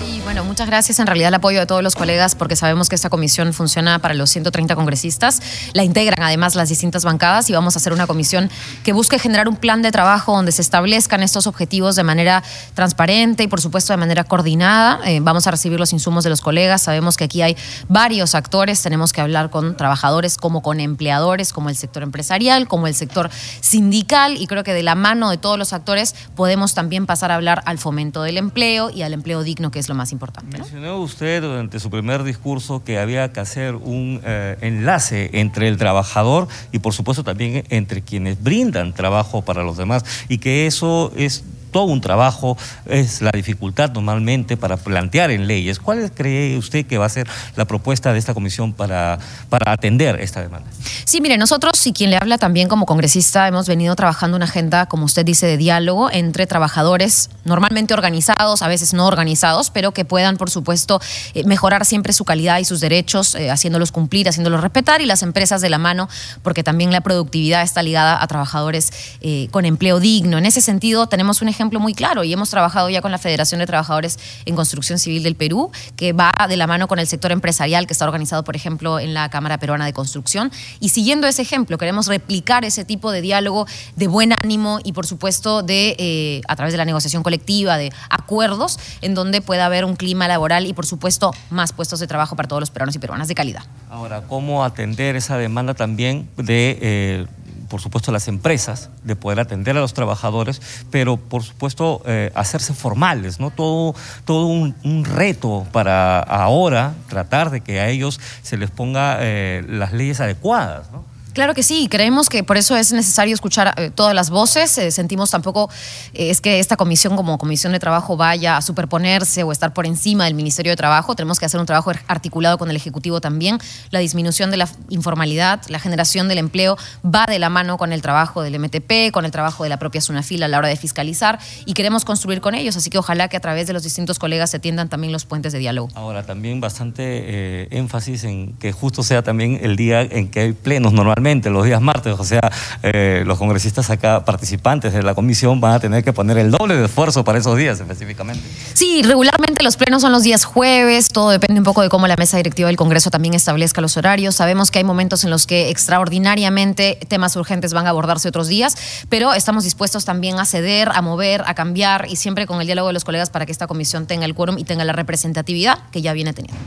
Sí, 0.00 0.22
bueno, 0.24 0.44
muchas 0.44 0.66
gracias. 0.66 0.98
En 0.98 1.06
realidad 1.06 1.28
el 1.28 1.34
apoyo 1.34 1.60
de 1.60 1.66
todos 1.66 1.82
los 1.82 1.94
colegas 1.94 2.34
porque 2.34 2.56
sabemos 2.56 2.88
que 2.88 2.94
esta 2.94 3.10
comisión 3.10 3.52
funciona 3.52 3.98
para 3.98 4.14
los 4.14 4.30
130 4.30 4.74
congresistas. 4.74 5.42
La 5.74 5.84
integran 5.84 6.22
además 6.22 6.54
las 6.54 6.70
distintas 6.70 7.04
bancadas 7.04 7.50
y 7.50 7.52
vamos 7.52 7.76
a 7.76 7.80
hacer 7.80 7.92
una 7.92 8.06
comisión 8.06 8.50
que 8.82 8.94
busque 8.94 9.18
generar 9.18 9.46
un 9.46 9.56
plan 9.56 9.82
de 9.82 9.92
trabajo 9.92 10.34
donde 10.34 10.52
se 10.52 10.62
establezcan 10.62 11.22
estos 11.22 11.46
objetivos 11.46 11.96
de 11.96 12.02
manera 12.02 12.42
transparente 12.72 13.42
y 13.42 13.48
por 13.48 13.60
supuesto 13.60 13.92
de 13.92 13.98
manera 13.98 14.24
coordinada. 14.24 15.00
Eh, 15.04 15.20
vamos 15.20 15.46
a 15.46 15.50
recibir 15.50 15.78
los 15.78 15.92
insumos 15.92 16.24
de 16.24 16.30
los 16.30 16.40
colegas. 16.40 16.80
Sabemos 16.80 17.18
que 17.18 17.24
aquí 17.24 17.42
hay 17.42 17.54
varios 17.88 18.34
actores. 18.34 18.80
Tenemos 18.80 19.12
que 19.12 19.20
hablar 19.20 19.50
con 19.50 19.76
trabajadores 19.76 20.38
como 20.38 20.62
con 20.62 20.80
empleadores, 20.80 21.52
como 21.52 21.68
el 21.68 21.76
sector 21.76 22.02
empresarial, 22.02 22.68
como 22.68 22.86
el 22.86 22.94
sector 22.94 23.28
sindical 23.60 24.38
y 24.38 24.46
creo 24.46 24.64
que 24.64 24.72
de 24.72 24.82
la 24.82 24.94
mano 24.94 25.28
de 25.28 25.36
todos 25.36 25.58
los 25.58 25.74
actores 25.74 26.14
podemos 26.36 26.72
también 26.72 27.04
pasar 27.04 27.30
a 27.32 27.34
hablar 27.34 27.62
al 27.66 27.76
fomento 27.76 28.22
del 28.22 28.38
empleo 28.38 28.88
y 28.88 29.02
al 29.02 29.12
empleo 29.12 29.42
digno 29.42 29.70
que 29.70 29.78
es 29.78 29.89
lo 29.90 29.94
más 29.94 30.12
importante. 30.12 30.56
Mencionó 30.56 30.98
usted 30.98 31.42
durante 31.42 31.78
su 31.80 31.90
primer 31.90 32.22
discurso 32.22 32.82
que 32.84 32.98
había 32.98 33.32
que 33.32 33.40
hacer 33.40 33.74
un 33.74 34.20
eh, 34.24 34.56
enlace 34.62 35.30
entre 35.34 35.68
el 35.68 35.76
trabajador 35.76 36.48
y 36.72 36.78
por 36.78 36.94
supuesto 36.94 37.24
también 37.24 37.64
entre 37.68 38.00
quienes 38.00 38.42
brindan 38.42 38.94
trabajo 38.94 39.42
para 39.42 39.62
los 39.64 39.76
demás 39.76 40.04
y 40.28 40.38
que 40.38 40.66
eso 40.66 41.12
es 41.16 41.44
todo 41.70 41.84
un 41.84 42.00
trabajo, 42.00 42.56
es 42.86 43.22
la 43.22 43.30
dificultad 43.30 43.90
normalmente 43.92 44.56
para 44.56 44.76
plantear 44.76 45.30
en 45.30 45.46
leyes. 45.46 45.78
¿Cuál 45.78 46.10
cree 46.12 46.56
usted 46.56 46.86
que 46.86 46.98
va 46.98 47.06
a 47.06 47.08
ser 47.08 47.26
la 47.56 47.64
propuesta 47.64 48.12
de 48.12 48.18
esta 48.18 48.34
comisión 48.34 48.72
para, 48.72 49.18
para 49.48 49.72
atender 49.72 50.20
esta 50.20 50.40
demanda? 50.42 50.68
Sí, 51.04 51.20
mire, 51.20 51.38
nosotros 51.38 51.86
y 51.86 51.92
quien 51.92 52.10
le 52.10 52.16
habla 52.16 52.38
también 52.38 52.68
como 52.68 52.86
congresista 52.86 53.48
hemos 53.48 53.66
venido 53.66 53.96
trabajando 53.96 54.36
una 54.36 54.46
agenda, 54.46 54.86
como 54.86 55.04
usted 55.04 55.24
dice, 55.24 55.46
de 55.46 55.56
diálogo 55.56 56.10
entre 56.10 56.46
trabajadores 56.46 57.30
normalmente 57.44 57.94
organizados, 57.94 58.62
a 58.62 58.68
veces 58.68 58.94
no 58.94 59.06
organizados, 59.06 59.70
pero 59.70 59.92
que 59.92 60.04
puedan, 60.04 60.36
por 60.36 60.50
supuesto, 60.50 61.00
eh, 61.34 61.44
mejorar 61.44 61.84
siempre 61.84 62.12
su 62.12 62.24
calidad 62.24 62.58
y 62.58 62.64
sus 62.64 62.80
derechos, 62.80 63.34
eh, 63.34 63.50
haciéndolos 63.50 63.92
cumplir, 63.92 64.28
haciéndolos 64.28 64.60
respetar 64.60 65.00
y 65.00 65.06
las 65.06 65.22
empresas 65.22 65.60
de 65.60 65.70
la 65.70 65.78
mano, 65.78 66.08
porque 66.42 66.62
también 66.62 66.92
la 66.92 67.00
productividad 67.00 67.62
está 67.62 67.82
ligada 67.82 68.22
a 68.22 68.26
trabajadores 68.26 68.92
eh, 69.20 69.48
con 69.50 69.64
empleo 69.64 70.00
digno. 70.00 70.38
En 70.38 70.46
ese 70.46 70.60
sentido, 70.60 71.06
tenemos 71.06 71.42
un 71.42 71.48
ejemplo 71.48 71.59
ejemplo 71.60 71.78
muy 71.78 71.92
claro 71.92 72.24
y 72.24 72.32
hemos 72.32 72.48
trabajado 72.48 72.88
ya 72.88 73.02
con 73.02 73.12
la 73.12 73.18
Federación 73.18 73.58
de 73.58 73.66
Trabajadores 73.66 74.18
en 74.46 74.56
Construcción 74.56 74.98
Civil 74.98 75.22
del 75.22 75.34
Perú, 75.34 75.70
que 75.94 76.14
va 76.14 76.32
de 76.48 76.56
la 76.56 76.66
mano 76.66 76.88
con 76.88 76.98
el 76.98 77.06
sector 77.06 77.32
empresarial 77.32 77.86
que 77.86 77.92
está 77.92 78.06
organizado, 78.06 78.44
por 78.44 78.56
ejemplo, 78.56 78.98
en 78.98 79.12
la 79.12 79.28
Cámara 79.28 79.58
Peruana 79.58 79.84
de 79.84 79.92
Construcción. 79.92 80.50
Y 80.80 80.88
siguiendo 80.88 81.26
ese 81.26 81.42
ejemplo, 81.42 81.76
queremos 81.76 82.06
replicar 82.06 82.64
ese 82.64 82.86
tipo 82.86 83.12
de 83.12 83.20
diálogo 83.20 83.66
de 83.94 84.08
buen 84.08 84.32
ánimo 84.42 84.78
y, 84.82 84.94
por 84.94 85.06
supuesto, 85.06 85.62
de 85.62 85.96
eh, 85.98 86.40
a 86.48 86.56
través 86.56 86.72
de 86.72 86.78
la 86.78 86.86
negociación 86.86 87.22
colectiva, 87.22 87.76
de 87.76 87.92
acuerdos, 88.08 88.78
en 89.02 89.14
donde 89.14 89.42
pueda 89.42 89.66
haber 89.66 89.84
un 89.84 89.96
clima 89.96 90.28
laboral 90.28 90.64
y, 90.64 90.72
por 90.72 90.86
supuesto, 90.86 91.34
más 91.50 91.74
puestos 91.74 92.00
de 92.00 92.06
trabajo 92.06 92.36
para 92.36 92.48
todos 92.48 92.60
los 92.60 92.70
peruanos 92.70 92.96
y 92.96 92.98
peruanas 92.98 93.28
de 93.28 93.34
calidad. 93.34 93.64
Ahora, 93.90 94.22
¿cómo 94.22 94.64
atender 94.64 95.14
esa 95.14 95.36
demanda 95.36 95.74
también 95.74 96.26
de... 96.38 96.78
Eh, 96.80 97.26
por 97.70 97.80
supuesto, 97.80 98.10
las 98.10 98.26
empresas, 98.26 98.90
de 99.04 99.14
poder 99.14 99.38
atender 99.38 99.76
a 99.76 99.80
los 99.80 99.94
trabajadores, 99.94 100.60
pero 100.90 101.16
por 101.16 101.44
supuesto 101.44 102.02
eh, 102.04 102.32
hacerse 102.34 102.74
formales, 102.74 103.38
¿no? 103.38 103.50
Todo, 103.50 103.94
todo 104.24 104.46
un, 104.46 104.74
reto 105.04 105.66
para 105.72 106.18
ahora 106.18 106.94
tratar 107.08 107.50
de 107.50 107.60
que 107.60 107.80
a 107.80 107.88
ellos 107.88 108.20
se 108.42 108.56
les 108.56 108.70
ponga 108.70 109.18
eh, 109.20 109.64
las 109.68 109.92
leyes 109.92 110.20
adecuadas, 110.20 110.90
¿no? 110.90 111.04
Claro 111.32 111.54
que 111.54 111.62
sí, 111.62 111.86
creemos 111.88 112.28
que 112.28 112.42
por 112.42 112.56
eso 112.56 112.76
es 112.76 112.92
necesario 112.92 113.34
escuchar 113.34 113.74
eh, 113.76 113.90
todas 113.94 114.14
las 114.14 114.30
voces. 114.30 114.76
Eh, 114.78 114.90
sentimos 114.90 115.30
tampoco 115.30 115.70
eh, 116.12 116.30
es 116.30 116.40
que 116.40 116.58
esta 116.58 116.76
comisión 116.76 117.14
como 117.16 117.38
comisión 117.38 117.72
de 117.72 117.78
trabajo 117.78 118.16
vaya 118.16 118.56
a 118.56 118.62
superponerse 118.62 119.44
o 119.44 119.52
estar 119.52 119.72
por 119.72 119.86
encima 119.86 120.24
del 120.24 120.34
Ministerio 120.34 120.72
de 120.72 120.76
Trabajo. 120.76 121.14
Tenemos 121.14 121.38
que 121.38 121.46
hacer 121.46 121.60
un 121.60 121.66
trabajo 121.66 121.92
articulado 122.08 122.58
con 122.58 122.68
el 122.70 122.76
Ejecutivo 122.76 123.20
también. 123.20 123.58
La 123.90 124.00
disminución 124.00 124.50
de 124.50 124.56
la 124.56 124.68
informalidad, 124.88 125.62
la 125.68 125.78
generación 125.78 126.26
del 126.26 126.38
empleo 126.38 126.76
va 127.04 127.26
de 127.26 127.38
la 127.38 127.48
mano 127.48 127.78
con 127.78 127.92
el 127.92 128.02
trabajo 128.02 128.42
del 128.42 128.58
MTP, 128.58 129.12
con 129.12 129.24
el 129.24 129.30
trabajo 129.30 129.62
de 129.62 129.70
la 129.70 129.78
propia 129.78 130.00
Sunafila 130.00 130.46
a 130.46 130.48
la 130.48 130.58
hora 130.58 130.68
de 130.68 130.76
fiscalizar 130.76 131.38
y 131.64 131.74
queremos 131.74 132.04
construir 132.04 132.40
con 132.40 132.56
ellos. 132.56 132.76
Así 132.76 132.90
que 132.90 132.98
ojalá 132.98 133.28
que 133.28 133.36
a 133.36 133.40
través 133.40 133.68
de 133.68 133.72
los 133.72 133.84
distintos 133.84 134.18
colegas 134.18 134.50
se 134.50 134.58
tiendan 134.58 134.88
también 134.88 135.12
los 135.12 135.26
puentes 135.26 135.52
de 135.52 135.60
diálogo. 135.60 135.90
Ahora, 135.94 136.24
también 136.24 136.60
bastante 136.60 137.76
énfasis 137.76 138.24
en 138.24 138.54
que 138.54 138.72
justo 138.72 139.04
sea 139.04 139.22
también 139.22 139.60
el 139.62 139.76
día 139.76 140.02
en 140.02 140.28
que 140.28 140.40
hay 140.40 140.52
plenos 140.52 140.92
normalmente 140.92 141.19
los 141.50 141.64
días 141.64 141.80
martes, 141.80 142.16
o 142.18 142.24
sea, 142.24 142.40
eh, 142.82 143.22
los 143.26 143.38
congresistas 143.38 143.90
acá 143.90 144.24
participantes 144.24 144.92
de 144.92 145.02
la 145.02 145.14
comisión 145.14 145.60
van 145.60 145.74
a 145.74 145.80
tener 145.80 146.02
que 146.02 146.12
poner 146.12 146.38
el 146.38 146.50
doble 146.50 146.76
de 146.76 146.86
esfuerzo 146.86 147.24
para 147.24 147.38
esos 147.38 147.56
días 147.56 147.78
específicamente. 147.78 148.42
Sí, 148.74 149.02
regularmente 149.02 149.62
los 149.62 149.76
plenos 149.76 150.02
son 150.02 150.12
los 150.12 150.22
días 150.22 150.44
jueves, 150.44 151.08
todo 151.08 151.30
depende 151.30 151.60
un 151.60 151.64
poco 151.64 151.82
de 151.82 151.88
cómo 151.88 152.06
la 152.06 152.16
mesa 152.16 152.36
directiva 152.36 152.68
del 152.68 152.76
Congreso 152.76 153.10
también 153.10 153.34
establezca 153.34 153.80
los 153.80 153.96
horarios. 153.96 154.34
Sabemos 154.34 154.70
que 154.70 154.78
hay 154.78 154.84
momentos 154.84 155.24
en 155.24 155.30
los 155.30 155.46
que 155.46 155.70
extraordinariamente 155.70 156.98
temas 157.08 157.36
urgentes 157.36 157.72
van 157.72 157.86
a 157.86 157.90
abordarse 157.90 158.28
otros 158.28 158.48
días, 158.48 158.76
pero 159.08 159.34
estamos 159.34 159.64
dispuestos 159.64 160.04
también 160.04 160.38
a 160.38 160.46
ceder, 160.46 160.90
a 160.92 161.02
mover, 161.02 161.42
a 161.46 161.54
cambiar 161.54 162.06
y 162.08 162.16
siempre 162.16 162.46
con 162.46 162.60
el 162.60 162.66
diálogo 162.66 162.88
de 162.88 162.94
los 162.94 163.04
colegas 163.04 163.30
para 163.30 163.46
que 163.46 163.52
esta 163.52 163.66
comisión 163.66 164.06
tenga 164.06 164.24
el 164.24 164.34
quórum 164.34 164.58
y 164.58 164.64
tenga 164.64 164.84
la 164.84 164.92
representatividad 164.92 165.78
que 165.90 166.02
ya 166.02 166.12
viene 166.12 166.32
teniendo. 166.32 166.60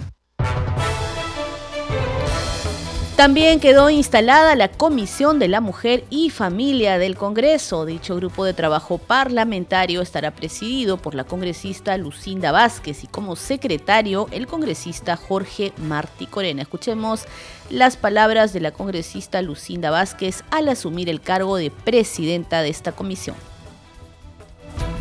También 3.24 3.62
quedó 3.62 3.90
instalada 3.90 4.54
la 4.54 4.68
Comisión 4.68 5.40
de 5.40 5.48
la 5.48 5.62
Mujer 5.62 6.04
y 6.10 6.30
Familia 6.30 6.98
del 6.98 7.16
Congreso. 7.16 7.86
Dicho 7.86 8.18
grupo 8.18 8.44
de 8.44 8.54
trabajo 8.54 8.98
parlamentario 8.98 10.02
estará 10.02 10.32
presidido 10.32 10.98
por 10.98 11.16
la 11.16 11.24
congresista 11.24 11.96
Lucinda 11.96 12.52
Vázquez 12.52 13.06
y 13.06 13.08
como 13.08 13.38
secretario 13.38 14.28
el 14.32 14.46
congresista 14.46 15.16
Jorge 15.16 15.72
Martí 15.78 16.28
Corena. 16.28 16.64
Escuchemos 16.64 17.24
las 17.70 17.96
palabras 17.96 18.52
de 18.52 18.60
la 18.60 18.72
congresista 18.72 19.42
Lucinda 19.42 19.90
Vázquez 19.90 20.44
al 20.52 20.68
asumir 20.68 21.08
el 21.08 21.22
cargo 21.22 21.56
de 21.56 21.72
presidenta 21.72 22.62
de 22.62 22.68
esta 22.68 22.92
comisión. 22.92 23.38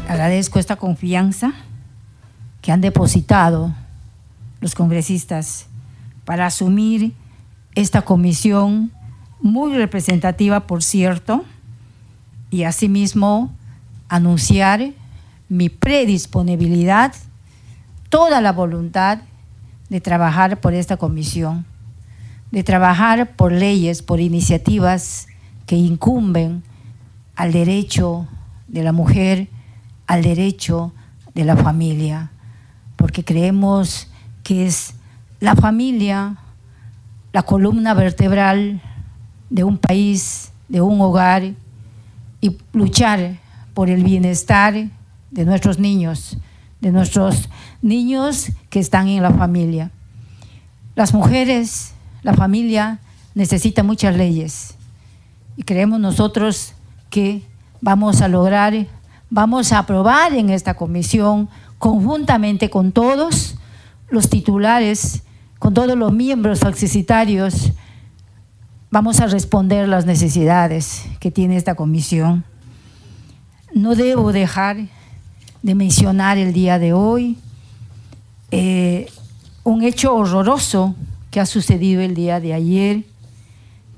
Agradezco 0.08 0.60
esta 0.60 0.76
confianza 0.76 1.54
que 2.60 2.70
han 2.70 2.82
depositado 2.82 3.74
los 4.60 4.76
congresistas 4.76 5.66
para 6.24 6.46
asumir 6.46 7.14
esta 7.74 8.02
comisión, 8.02 8.92
muy 9.40 9.74
representativa, 9.74 10.66
por 10.66 10.82
cierto, 10.82 11.44
y 12.50 12.64
asimismo 12.64 13.52
anunciar 14.08 14.92
mi 15.48 15.68
predisponibilidad, 15.68 17.14
toda 18.08 18.40
la 18.40 18.52
voluntad 18.52 19.18
de 19.88 20.00
trabajar 20.00 20.60
por 20.60 20.74
esta 20.74 20.96
comisión, 20.96 21.64
de 22.50 22.62
trabajar 22.62 23.34
por 23.36 23.52
leyes, 23.52 24.02
por 24.02 24.20
iniciativas 24.20 25.28
que 25.66 25.76
incumben 25.76 26.62
al 27.34 27.52
derecho 27.52 28.28
de 28.68 28.82
la 28.82 28.92
mujer, 28.92 29.48
al 30.06 30.22
derecho 30.22 30.92
de 31.34 31.44
la 31.44 31.56
familia, 31.56 32.30
porque 32.96 33.24
creemos 33.24 34.08
que 34.42 34.66
es 34.66 34.94
la 35.40 35.56
familia 35.56 36.36
la 37.32 37.42
columna 37.42 37.94
vertebral 37.94 38.80
de 39.50 39.64
un 39.64 39.78
país, 39.78 40.52
de 40.68 40.80
un 40.80 41.00
hogar, 41.00 41.54
y 42.40 42.58
luchar 42.72 43.38
por 43.72 43.88
el 43.88 44.04
bienestar 44.04 44.74
de 45.30 45.44
nuestros 45.44 45.78
niños, 45.78 46.36
de 46.80 46.90
nuestros 46.90 47.48
niños 47.80 48.50
que 48.68 48.80
están 48.80 49.08
en 49.08 49.22
la 49.22 49.30
familia. 49.30 49.90
Las 50.94 51.14
mujeres, 51.14 51.94
la 52.22 52.34
familia 52.34 52.98
necesita 53.34 53.82
muchas 53.82 54.16
leyes 54.16 54.74
y 55.56 55.62
creemos 55.62 56.00
nosotros 56.00 56.74
que 57.08 57.42
vamos 57.80 58.20
a 58.20 58.28
lograr, 58.28 58.86
vamos 59.30 59.72
a 59.72 59.78
aprobar 59.78 60.34
en 60.34 60.50
esta 60.50 60.74
comisión 60.74 61.48
conjuntamente 61.78 62.70
con 62.70 62.92
todos 62.92 63.56
los 64.10 64.28
titulares 64.28 65.22
con 65.62 65.74
todos 65.74 65.96
los 65.96 66.12
miembros 66.12 66.64
accesitarios, 66.64 67.70
vamos 68.90 69.20
a 69.20 69.28
responder 69.28 69.88
las 69.88 70.06
necesidades 70.06 71.04
que 71.20 71.30
tiene 71.30 71.56
esta 71.56 71.76
comisión. 71.76 72.42
No 73.72 73.94
debo 73.94 74.32
dejar 74.32 74.88
de 75.62 75.74
mencionar 75.76 76.36
el 76.36 76.52
día 76.52 76.80
de 76.80 76.92
hoy 76.92 77.38
eh, 78.50 79.08
un 79.62 79.84
hecho 79.84 80.12
horroroso 80.16 80.96
que 81.30 81.38
ha 81.38 81.46
sucedido 81.46 82.02
el 82.02 82.16
día 82.16 82.40
de 82.40 82.54
ayer, 82.54 83.04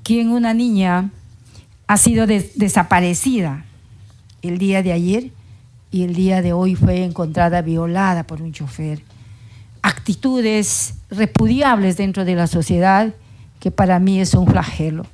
quien 0.03 0.29
una 0.29 0.53
niña 0.53 1.09
ha 1.87 1.97
sido 1.97 2.27
desaparecida 2.27 3.65
el 4.43 4.59
día 4.59 4.83
de 4.83 4.91
ayer 4.91 5.31
y 5.89 6.03
el 6.03 6.13
día 6.13 6.43
de 6.43 6.53
hoy 6.53 6.75
fue 6.75 7.03
encontrada 7.03 7.63
violada 7.63 8.21
por 8.21 8.43
un 8.43 8.53
chofer. 8.53 9.01
Actitudes 9.85 10.95
repudiables 11.11 11.95
dentro 11.95 12.25
de 12.25 12.33
la 12.33 12.47
sociedad 12.47 13.13
que 13.59 13.69
para 13.69 13.99
mí 13.99 14.19
es 14.19 14.33
un 14.33 14.47
flagelo. 14.47 15.05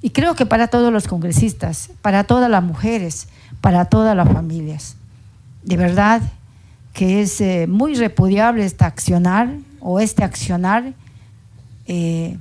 Y 0.00 0.10
creo 0.10 0.36
que 0.36 0.46
para 0.46 0.68
todos 0.68 0.92
los 0.92 1.08
congresistas, 1.08 1.90
para 2.02 2.22
todas 2.22 2.48
las 2.48 2.62
mujeres, 2.62 3.26
para 3.60 3.86
todas 3.86 4.16
las 4.16 4.28
familias. 4.32 4.94
De 5.64 5.76
verdad 5.76 6.22
que 6.92 7.20
es 7.20 7.40
eh, 7.40 7.66
muy 7.66 7.96
repudiable 7.96 8.64
este 8.64 8.84
accionar 8.84 9.48
o 9.80 9.98
este 9.98 10.22
accionar 10.22 10.94
eh, 11.88 12.38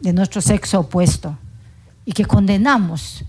de 0.00 0.12
nuestro 0.12 0.40
sexo 0.40 0.80
opuesto 0.80 1.38
y 2.04 2.10
que 2.10 2.24
condenamos 2.24 3.24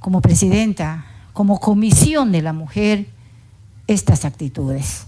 como 0.00 0.20
presidenta, 0.20 1.06
como 1.32 1.60
comisión 1.60 2.32
de 2.32 2.42
la 2.42 2.52
mujer, 2.52 3.06
estas 3.86 4.24
actitudes. 4.24 5.06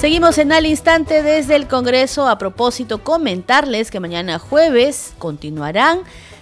Seguimos 0.00 0.38
en 0.38 0.50
al 0.50 0.64
instante 0.64 1.22
desde 1.22 1.56
el 1.56 1.68
Congreso. 1.68 2.26
A 2.26 2.38
propósito, 2.38 3.04
comentarles 3.04 3.90
que 3.90 4.00
mañana 4.00 4.38
jueves 4.38 5.12
continuarán 5.18 6.00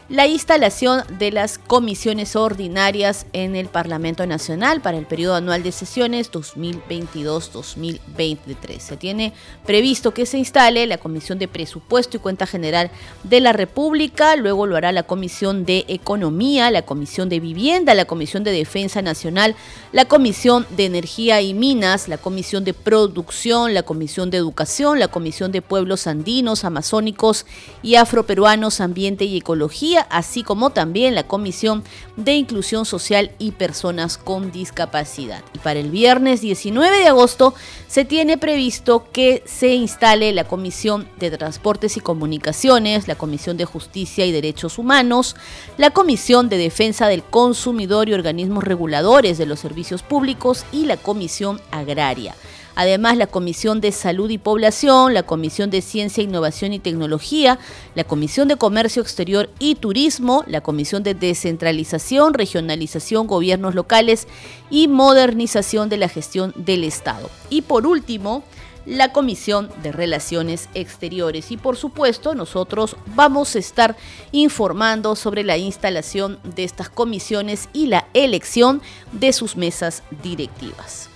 la 0.08 0.26
instalación 0.26 1.02
de 1.18 1.30
las 1.30 1.58
comisiones 1.58 2.34
ordinarias 2.34 3.26
en 3.34 3.54
el 3.56 3.66
Parlamento 3.66 4.26
Nacional 4.26 4.80
para 4.80 4.96
el 4.96 5.04
periodo 5.04 5.34
anual 5.34 5.62
de 5.62 5.70
sesiones 5.70 6.32
2022-2023. 6.32 8.78
Se 8.78 8.96
tiene 8.96 9.34
previsto 9.66 10.14
que 10.14 10.24
se 10.24 10.38
instale 10.38 10.86
la 10.86 10.96
Comisión 10.96 11.38
de 11.38 11.46
Presupuesto 11.46 12.16
y 12.16 12.20
Cuenta 12.20 12.46
General 12.46 12.90
de 13.22 13.40
la 13.40 13.52
República, 13.52 14.34
luego 14.36 14.66
lo 14.66 14.78
hará 14.78 14.92
la 14.92 15.02
Comisión 15.02 15.66
de 15.66 15.84
Economía, 15.88 16.70
la 16.70 16.80
Comisión 16.82 17.28
de 17.28 17.40
Vivienda, 17.40 17.92
la 17.92 18.06
Comisión 18.06 18.44
de 18.44 18.52
Defensa 18.52 19.02
Nacional, 19.02 19.56
la 19.92 20.06
Comisión 20.06 20.66
de 20.70 20.86
Energía 20.86 21.42
y 21.42 21.52
Minas, 21.52 22.08
la 22.08 22.16
Comisión 22.16 22.64
de 22.64 22.72
Producción, 22.72 23.74
la 23.74 23.82
Comisión 23.82 24.30
de 24.30 24.38
Educación, 24.38 25.00
la 25.00 25.08
Comisión 25.08 25.52
de 25.52 25.60
Pueblos 25.60 26.06
Andinos, 26.06 26.64
Amazónicos 26.64 27.44
y 27.82 27.96
Afroperuanos, 27.96 28.80
Ambiente 28.80 29.26
y 29.26 29.36
Ecología, 29.36 29.97
así 30.10 30.42
como 30.42 30.70
también 30.70 31.14
la 31.14 31.26
Comisión 31.26 31.84
de 32.16 32.34
Inclusión 32.34 32.84
Social 32.84 33.30
y 33.38 33.52
Personas 33.52 34.18
con 34.18 34.52
Discapacidad. 34.52 35.42
Y 35.54 35.58
para 35.58 35.80
el 35.80 35.90
viernes 35.90 36.40
19 36.40 36.98
de 36.98 37.06
agosto 37.06 37.54
se 37.86 38.04
tiene 38.04 38.38
previsto 38.38 39.06
que 39.12 39.42
se 39.46 39.74
instale 39.74 40.32
la 40.32 40.44
Comisión 40.44 41.08
de 41.18 41.30
Transportes 41.30 41.96
y 41.96 42.00
Comunicaciones, 42.00 43.08
la 43.08 43.14
Comisión 43.14 43.56
de 43.56 43.64
Justicia 43.64 44.26
y 44.26 44.32
Derechos 44.32 44.78
Humanos, 44.78 45.36
la 45.76 45.90
Comisión 45.90 46.48
de 46.48 46.58
Defensa 46.58 47.08
del 47.08 47.22
Consumidor 47.22 48.08
y 48.08 48.14
Organismos 48.14 48.64
Reguladores 48.64 49.38
de 49.38 49.46
los 49.46 49.60
Servicios 49.60 50.02
Públicos 50.02 50.64
y 50.72 50.86
la 50.86 50.96
Comisión 50.96 51.60
Agraria. 51.70 52.34
Además, 52.78 53.16
la 53.16 53.26
Comisión 53.26 53.80
de 53.80 53.90
Salud 53.90 54.30
y 54.30 54.38
Población, 54.38 55.12
la 55.12 55.25
Comisión 55.25 55.68
de 55.68 55.82
Ciencia, 55.82 56.23
Innovación 56.23 56.73
y 56.73 56.78
Tecnología, 56.78 57.58
la 57.97 58.04
Comisión 58.04 58.47
de 58.47 58.54
Comercio 58.54 59.02
Exterior 59.02 59.50
y 59.59 59.74
Turismo, 59.74 60.44
la 60.46 60.61
Comisión 60.61 61.02
de 61.02 61.14
Descentralización, 61.14 62.35
Regionalización, 62.35 63.26
Gobiernos 63.26 63.74
Locales 63.74 64.29
y 64.70 64.87
Modernización 64.87 65.88
de 65.88 65.96
la 65.96 66.09
Gestión 66.09 66.52
del 66.55 66.85
Estado. 66.85 67.29
Y 67.50 67.62
por 67.62 67.85
último, 67.85 68.44
la 68.87 69.12
Comisión 69.12 69.70
de 69.83 69.90
Relaciones 69.90 70.68
Exteriores. 70.74 71.50
Y 71.50 71.57
por 71.57 71.76
supuesto, 71.76 72.37
nosotros 72.37 72.94
vamos 73.07 73.57
a 73.57 73.59
estar 73.59 73.96
informando 74.31 75.16
sobre 75.16 75.42
la 75.42 75.57
instalación 75.57 76.38
de 76.44 76.62
estas 76.62 76.90
comisiones 76.90 77.68
y 77.72 77.88
la 77.88 78.07
elección 78.14 78.83
de 79.11 79.33
sus 79.33 79.57
mesas 79.57 80.05
directivas. 80.22 81.11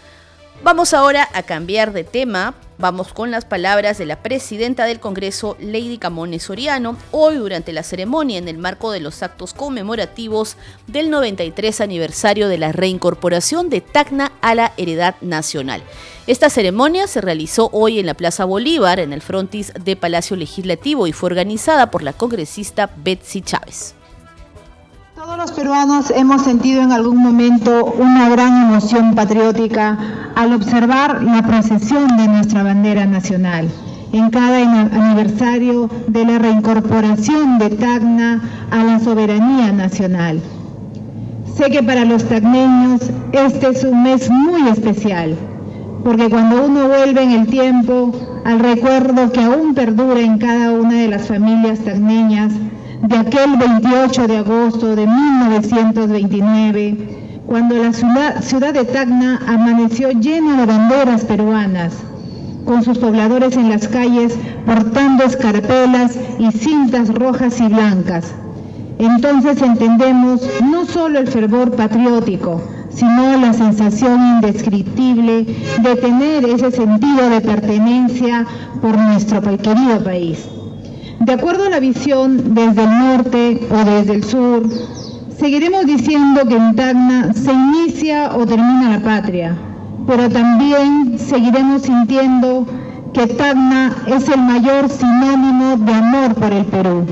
Vamos 0.65 0.95
ahora 0.95 1.29
a 1.35 1.43
cambiar 1.43 1.93
de 1.93 2.05
tema. 2.05 2.55
Vamos 2.79 3.13
con 3.13 3.33
las 3.33 3.45
palabras 3.45 3.99
de 3.99 4.07
la 4.07 4.23
presidenta 4.23 4.85
del 4.85 5.01
Congreso, 5.01 5.57
Lady 5.59 5.99
Camones 5.99 6.45
Soriano, 6.45 6.97
hoy 7.11 7.35
durante 7.35 7.73
la 7.73 7.83
ceremonia 7.83 8.39
en 8.39 8.47
el 8.47 8.59
marco 8.59 8.93
de 8.93 9.01
los 9.01 9.25
actos 9.25 9.55
conmemorativos 9.55 10.57
del 10.87 11.11
93 11.11 11.81
aniversario 11.81 12.49
de 12.49 12.59
la 12.59 12.71
reincorporación 12.71 13.71
de 13.71 13.81
Tacna 13.81 14.33
a 14.41 14.55
la 14.55 14.73
heredad 14.77 15.17
nacional. 15.21 15.83
Esta 16.29 16.49
ceremonia 16.49 17.09
se 17.09 17.21
realizó 17.21 17.69
hoy 17.73 17.99
en 17.99 18.07
la 18.07 18.15
Plaza 18.15 18.45
Bolívar, 18.45 19.01
en 19.01 19.13
el 19.13 19.21
frontis 19.21 19.73
de 19.75 19.97
Palacio 19.97 20.37
Legislativo, 20.37 21.09
y 21.09 21.13
fue 21.13 21.27
organizada 21.27 21.91
por 21.91 22.05
la 22.05 22.13
congresista 22.13 22.89
Betsy 22.97 23.43
Chávez. 23.43 23.97
Todos 25.25 25.39
los 25.39 25.53
peruanos 25.53 26.13
hemos 26.17 26.43
sentido 26.43 26.83
en 26.83 26.91
algún 26.91 27.19
momento 27.19 27.95
una 27.97 28.29
gran 28.29 28.65
emoción 28.65 29.15
patriótica 29.15 29.97
al 30.35 30.53
observar 30.53 31.23
la 31.23 31.47
procesión 31.47 32.17
de 32.17 32.27
nuestra 32.27 32.65
bandera 32.65 33.07
nacional 33.07 33.69
en 34.13 34.31
cada 34.31 34.59
aniversario 34.59 35.89
de 36.09 36.25
la 36.25 36.41
reincorporación 36.41 37.61
de 37.61 37.71
Tacna 37.71 38.43
a 38.73 38.83
la 38.83 38.99
soberanía 38.99 39.71
nacional. 39.71 40.41
Sé 41.55 41.71
que 41.71 41.85
para 41.85 42.05
los 42.05 42.25
tacneños 42.25 43.03
este 43.31 43.69
es 43.69 43.85
un 43.85 44.03
mes 44.03 44.29
muy 44.29 44.69
especial, 44.71 45.37
porque 46.03 46.29
cuando 46.31 46.65
uno 46.67 46.89
vuelve 46.89 47.23
en 47.23 47.31
el 47.31 47.47
tiempo 47.47 48.11
al 48.45 48.59
recuerdo 48.59 49.31
que 49.31 49.41
aún 49.41 49.73
perdura 49.77 50.19
en 50.19 50.39
cada 50.39 50.73
una 50.73 50.95
de 50.95 51.07
las 51.07 51.29
familias 51.29 51.79
tacneñas, 51.79 52.53
de 53.03 53.17
aquel 53.17 53.57
28 53.57 54.27
de 54.29 54.37
agosto 54.39 54.95
de 54.95 55.07
1929, 55.07 57.43
cuando 57.47 57.75
la 57.75 57.93
ciudad, 57.93 58.73
de 58.73 58.85
Tacna 58.85 59.41
amaneció 59.47 60.13
llena 60.13 60.59
de 60.59 60.67
banderas 60.67 61.25
peruanas, 61.25 61.95
con 62.65 62.85
sus 62.85 62.99
pobladores 62.99 63.57
en 63.57 63.71
las 63.71 63.89
calles 63.89 64.39
portando 64.65 65.25
escarpelas 65.25 66.17
y 66.39 66.53
cintas 66.53 67.13
rojas 67.13 67.61
y 67.61 67.67
blancas. 67.67 68.33
Entonces 68.99 69.61
entendemos 69.61 70.49
no 70.63 70.87
solo 70.87 71.19
el 71.19 71.27
fervor 71.27 71.75
patriótico, 71.75 72.63
sino 72.91 73.37
la 73.37 73.53
sensación 73.53 74.37
indescriptible 74.37 75.45
de 75.83 75.97
tener 75.97 76.45
ese 76.45 76.71
sentido 76.71 77.29
de 77.29 77.41
pertenencia 77.41 78.47
por 78.81 78.97
nuestro 78.97 79.41
querido 79.41 80.05
país. 80.05 80.47
De 81.25 81.35
acuerdo 81.35 81.67
a 81.67 81.71
la 81.71 81.79
visión 81.79 82.53
desde 82.53 82.83
el 82.83 82.99
norte 82.99 83.61
o 83.71 83.85
desde 83.85 84.15
el 84.15 84.25
sur, 84.25 84.69
seguiremos 85.39 85.87
diciendo 85.87 86.45
que 86.49 86.57
en 86.57 86.75
Tacna 86.75 87.33
se 87.33 87.53
inicia 87.53 88.35
o 88.35 88.45
termina 88.45 88.99
la 88.99 89.05
patria, 89.05 89.57
pero 90.05 90.29
también 90.29 91.17
seguiremos 91.17 91.83
sintiendo 91.83 92.67
que 93.15 93.29
Tacna 93.29 93.95
es 94.09 94.29
el 94.29 94.41
mayor 94.41 94.89
sinónimo 94.89 95.77
de 95.77 95.93
amor 95.95 96.35
por 96.35 96.53
el 96.53 96.65
Perú. 96.65 97.07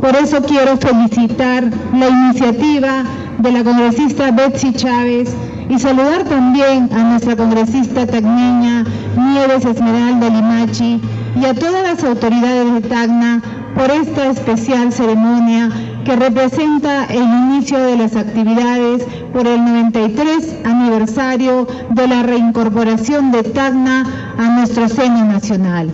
Por 0.00 0.16
eso 0.16 0.40
quiero 0.42 0.78
felicitar 0.78 1.64
la 1.94 2.08
iniciativa 2.08 3.04
de 3.36 3.52
la 3.52 3.62
congresista 3.62 4.30
Betsy 4.30 4.72
Chávez 4.72 5.36
y 5.70 5.78
saludar 5.78 6.24
también 6.24 6.90
a 6.92 7.04
nuestra 7.04 7.36
congresista 7.36 8.04
tacneña 8.04 8.84
Nieves 9.16 9.64
Esmeralda 9.64 10.28
Limachi 10.28 11.00
y 11.40 11.44
a 11.44 11.54
todas 11.54 11.84
las 11.84 12.02
autoridades 12.02 12.72
de 12.74 12.80
Tacna 12.88 13.40
por 13.76 13.88
esta 13.88 14.26
especial 14.30 14.92
ceremonia 14.92 15.70
que 16.04 16.16
representa 16.16 17.04
el 17.04 17.22
inicio 17.22 17.78
de 17.78 17.96
las 17.96 18.16
actividades 18.16 19.06
por 19.32 19.46
el 19.46 19.64
93 19.64 20.58
aniversario 20.64 21.68
de 21.90 22.08
la 22.08 22.24
reincorporación 22.24 23.30
de 23.30 23.44
Tacna 23.44 24.04
a 24.38 24.56
nuestro 24.56 24.88
seno 24.88 25.24
nacional. 25.24 25.88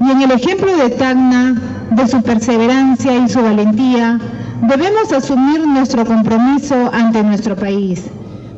Y 0.00 0.08
en 0.08 0.22
el 0.22 0.30
ejemplo 0.30 0.76
de 0.76 0.90
Tacna, 0.90 1.60
de 1.90 2.06
su 2.06 2.22
perseverancia 2.22 3.16
y 3.16 3.28
su 3.28 3.42
valentía, 3.42 4.20
debemos 4.62 5.12
asumir 5.12 5.66
nuestro 5.66 6.04
compromiso 6.04 6.90
ante 6.92 7.24
nuestro 7.24 7.56
país, 7.56 8.04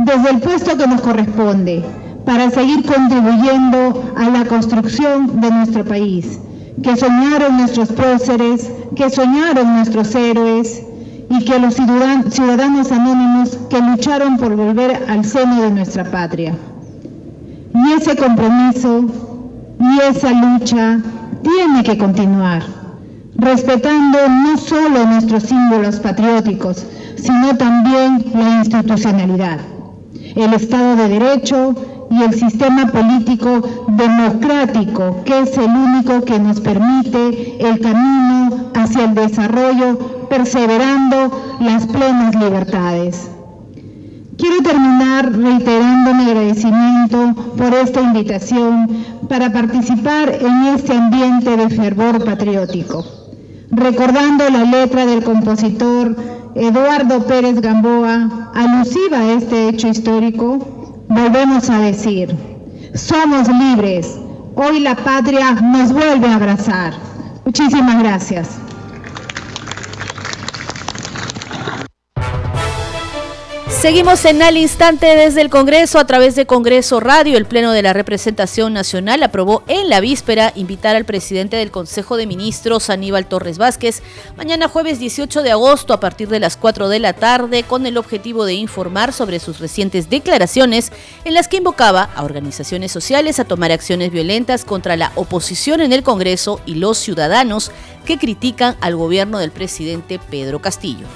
desde 0.05 0.31
el 0.31 0.41
puesto 0.41 0.77
que 0.77 0.87
nos 0.87 1.01
corresponde, 1.03 1.85
para 2.25 2.51
seguir 2.51 2.85
contribuyendo 2.85 4.13
a 4.17 4.29
la 4.29 4.45
construcción 4.45 5.41
de 5.41 5.51
nuestro 5.51 5.85
país, 5.85 6.39
que 6.83 6.97
soñaron 6.97 7.59
nuestros 7.59 7.91
próceres, 7.93 8.71
que 8.97 9.11
soñaron 9.11 9.75
nuestros 9.75 10.15
héroes 10.15 10.83
y 11.29 11.45
que 11.45 11.59
los 11.59 11.75
ciudadanos 11.75 12.93
anónimos 12.93 13.59
que 13.69 13.81
lucharon 13.81 14.37
por 14.37 14.57
volver 14.57 15.05
al 15.09 15.25
seno 15.25 15.63
de 15.63 15.71
nuestra 15.71 16.11
patria. 16.11 16.55
Y 17.75 17.93
ese 17.93 18.17
compromiso 18.17 19.07
y 19.79 20.01
esa 20.11 20.31
lucha 20.33 21.01
tiene 21.43 21.83
que 21.83 21.99
continuar, 21.99 22.63
respetando 23.37 24.19
no 24.29 24.57
solo 24.57 25.07
nuestros 25.07 25.45
símbolos 25.45 26.01
patrióticos, 26.01 26.87
sino 27.17 27.57
también 27.57 28.25
la 28.35 28.59
institucionalidad, 28.61 29.59
el 30.37 30.55
Estado 30.55 30.97
de 30.97 31.09
Derecho 31.09 31.75
y 32.11 32.23
el 32.23 32.35
sistema 32.35 32.87
político 32.87 33.63
democrático, 33.89 35.23
que 35.25 35.41
es 35.41 35.57
el 35.57 35.71
único 35.71 36.23
que 36.25 36.39
nos 36.39 36.61
permite 36.61 37.57
el 37.61 37.81
camino 37.81 38.71
hacia 38.75 39.05
el 39.05 39.15
desarrollo, 39.15 40.27
perseverando 40.29 41.59
las 41.61 41.87
plenas 41.87 42.35
libertades. 42.35 43.31
Quiero 44.37 44.63
terminar 44.63 45.33
reiterando 45.33 46.15
mi 46.15 46.25
agradecimiento 46.25 47.35
por 47.57 47.75
esta 47.75 48.01
invitación 48.01 48.89
para 49.29 49.53
participar 49.53 50.33
en 50.41 50.75
este 50.75 50.95
ambiente 50.95 51.57
de 51.57 51.69
fervor 51.69 52.25
patriótico, 52.25 53.05
recordando 53.71 54.49
la 54.49 54.65
letra 54.65 55.05
del 55.05 55.23
compositor 55.23 56.17
Eduardo 56.55 57.21
Pérez 57.27 57.61
Gamboa, 57.61 58.51
alusiva 58.55 59.19
a 59.19 59.33
este 59.33 59.69
hecho 59.69 59.89
histórico, 59.89 60.59
volvemos 61.09 61.71
a 61.71 61.79
decir, 61.79 62.35
somos 62.95 63.49
libres, 63.49 64.19
hoy 64.57 64.81
la 64.81 64.97
patria 64.97 65.53
nos 65.53 65.93
vuelve 65.93 66.27
a 66.27 66.37
abrazar. 66.37 66.95
Muchísimas 67.45 68.03
gracias. 68.03 68.70
Seguimos 73.81 74.27
en 74.27 74.43
al 74.43 74.59
instante 74.59 75.07
desde 75.07 75.41
el 75.41 75.49
Congreso 75.49 75.99
a 75.99 76.07
través 76.07 76.35
de 76.35 76.45
Congreso 76.45 77.01
Radio. 77.01 77.39
El 77.39 77.47
Pleno 77.47 77.73
de 77.73 77.81
la 77.81 77.95
Representación 77.95 78.75
Nacional 78.75 79.23
aprobó 79.23 79.63
en 79.69 79.89
la 79.89 80.01
víspera 80.01 80.53
invitar 80.55 80.97
al 80.97 81.07
presidente 81.07 81.57
del 81.57 81.71
Consejo 81.71 82.19
de 82.19 82.27
Ministros, 82.27 82.91
Aníbal 82.91 83.25
Torres 83.25 83.57
Vázquez, 83.57 84.03
mañana 84.37 84.69
jueves 84.69 84.99
18 84.99 85.43
de 85.43 85.53
agosto 85.53 85.95
a 85.95 86.01
partir 86.01 86.29
de 86.29 86.41
las 86.41 86.59
4 86.59 86.91
de 86.91 86.99
la 86.99 87.15
tarde 87.15 87.63
con 87.63 87.87
el 87.87 87.97
objetivo 87.97 88.45
de 88.45 88.53
informar 88.53 89.15
sobre 89.15 89.41
sus 89.41 89.61
recientes 89.61 90.11
declaraciones 90.11 90.93
en 91.25 91.33
las 91.33 91.49
que 91.49 91.57
invocaba 91.57 92.11
a 92.15 92.23
organizaciones 92.23 92.93
sociales 92.93 93.41
a 93.41 93.47
tomar 93.47 93.73
acciones 93.73 94.11
violentas 94.11 94.67
contra 94.67 94.99
la 94.99 95.11
oposición 95.15 95.81
en 95.81 95.95
el 95.95 96.03
Congreso 96.03 96.61
y 96.67 96.75
los 96.75 96.99
ciudadanos 96.99 97.73
que 98.05 98.19
critican 98.19 98.77
al 98.83 98.95
gobierno 98.97 99.39
del 99.39 99.53
presidente 99.53 100.19
Pedro 100.19 100.61
Castillo 100.61 101.07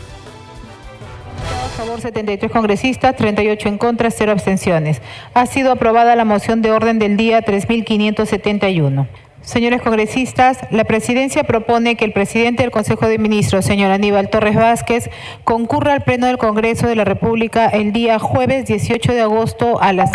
favor 1.74 2.00
73 2.00 2.50
congresistas, 2.50 3.16
38 3.16 3.68
en 3.68 3.78
contra, 3.78 4.10
0 4.10 4.32
abstenciones. 4.32 5.02
Ha 5.34 5.46
sido 5.46 5.72
aprobada 5.72 6.14
la 6.14 6.24
moción 6.24 6.62
de 6.62 6.70
orden 6.70 6.98
del 6.98 7.16
día 7.16 7.42
3571. 7.42 9.08
Señores 9.42 9.82
congresistas, 9.82 10.60
la 10.70 10.84
presidencia 10.84 11.44
propone 11.44 11.96
que 11.96 12.06
el 12.06 12.12
presidente 12.12 12.62
del 12.62 12.70
Consejo 12.70 13.08
de 13.08 13.18
Ministros, 13.18 13.66
señor 13.66 13.90
Aníbal 13.90 14.30
Torres 14.30 14.54
Vázquez, 14.54 15.10
concurra 15.42 15.92
al 15.92 16.02
Pleno 16.02 16.26
del 16.26 16.38
Congreso 16.38 16.86
de 16.86 16.96
la 16.96 17.04
República 17.04 17.66
el 17.66 17.92
día 17.92 18.18
jueves 18.18 18.64
18 18.66 19.12
de 19.12 19.20
agosto 19.20 19.82
a 19.82 19.92
las 19.92 20.10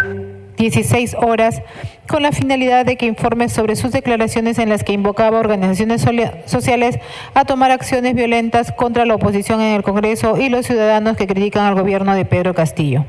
16 0.60 1.16
horas 1.16 1.62
con 2.08 2.22
la 2.22 2.34
finalidad 2.34 2.86
de 2.86 2.98
que 2.98 3.06
informe 3.06 3.48
sobre 3.48 3.78
sus 3.78 3.92
declaraciones 3.92 4.60
en 4.60 4.68
las 4.68 4.84
que 4.84 4.92
invocaba 4.92 5.40
organizaciones 5.40 6.06
sociales 6.46 7.00
a 7.34 7.46
tomar 7.46 7.72
acciones 7.72 8.14
violentas 8.14 8.74
contra 8.74 9.06
la 9.06 9.16
oposición 9.16 9.62
en 9.62 9.76
el 9.76 9.84
Congreso 9.84 10.38
y 10.38 10.50
los 10.50 10.66
ciudadanos 10.66 11.16
que 11.16 11.28
critican 11.28 11.66
al 11.66 11.76
gobierno 11.76 12.14
de 12.14 12.26
Pedro 12.26 12.54
Castillo. 12.54 13.06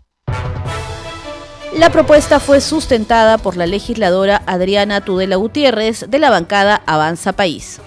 La 1.76 1.90
propuesta 1.90 2.40
fue 2.40 2.60
sustentada 2.60 3.38
por 3.38 3.56
la 3.56 3.66
legisladora 3.66 4.42
Adriana 4.46 5.00
Tudela 5.00 5.36
Gutiérrez 5.36 6.06
de 6.08 6.18
la 6.18 6.30
bancada 6.30 6.80
Avanza 6.86 7.32
País. 7.32 7.80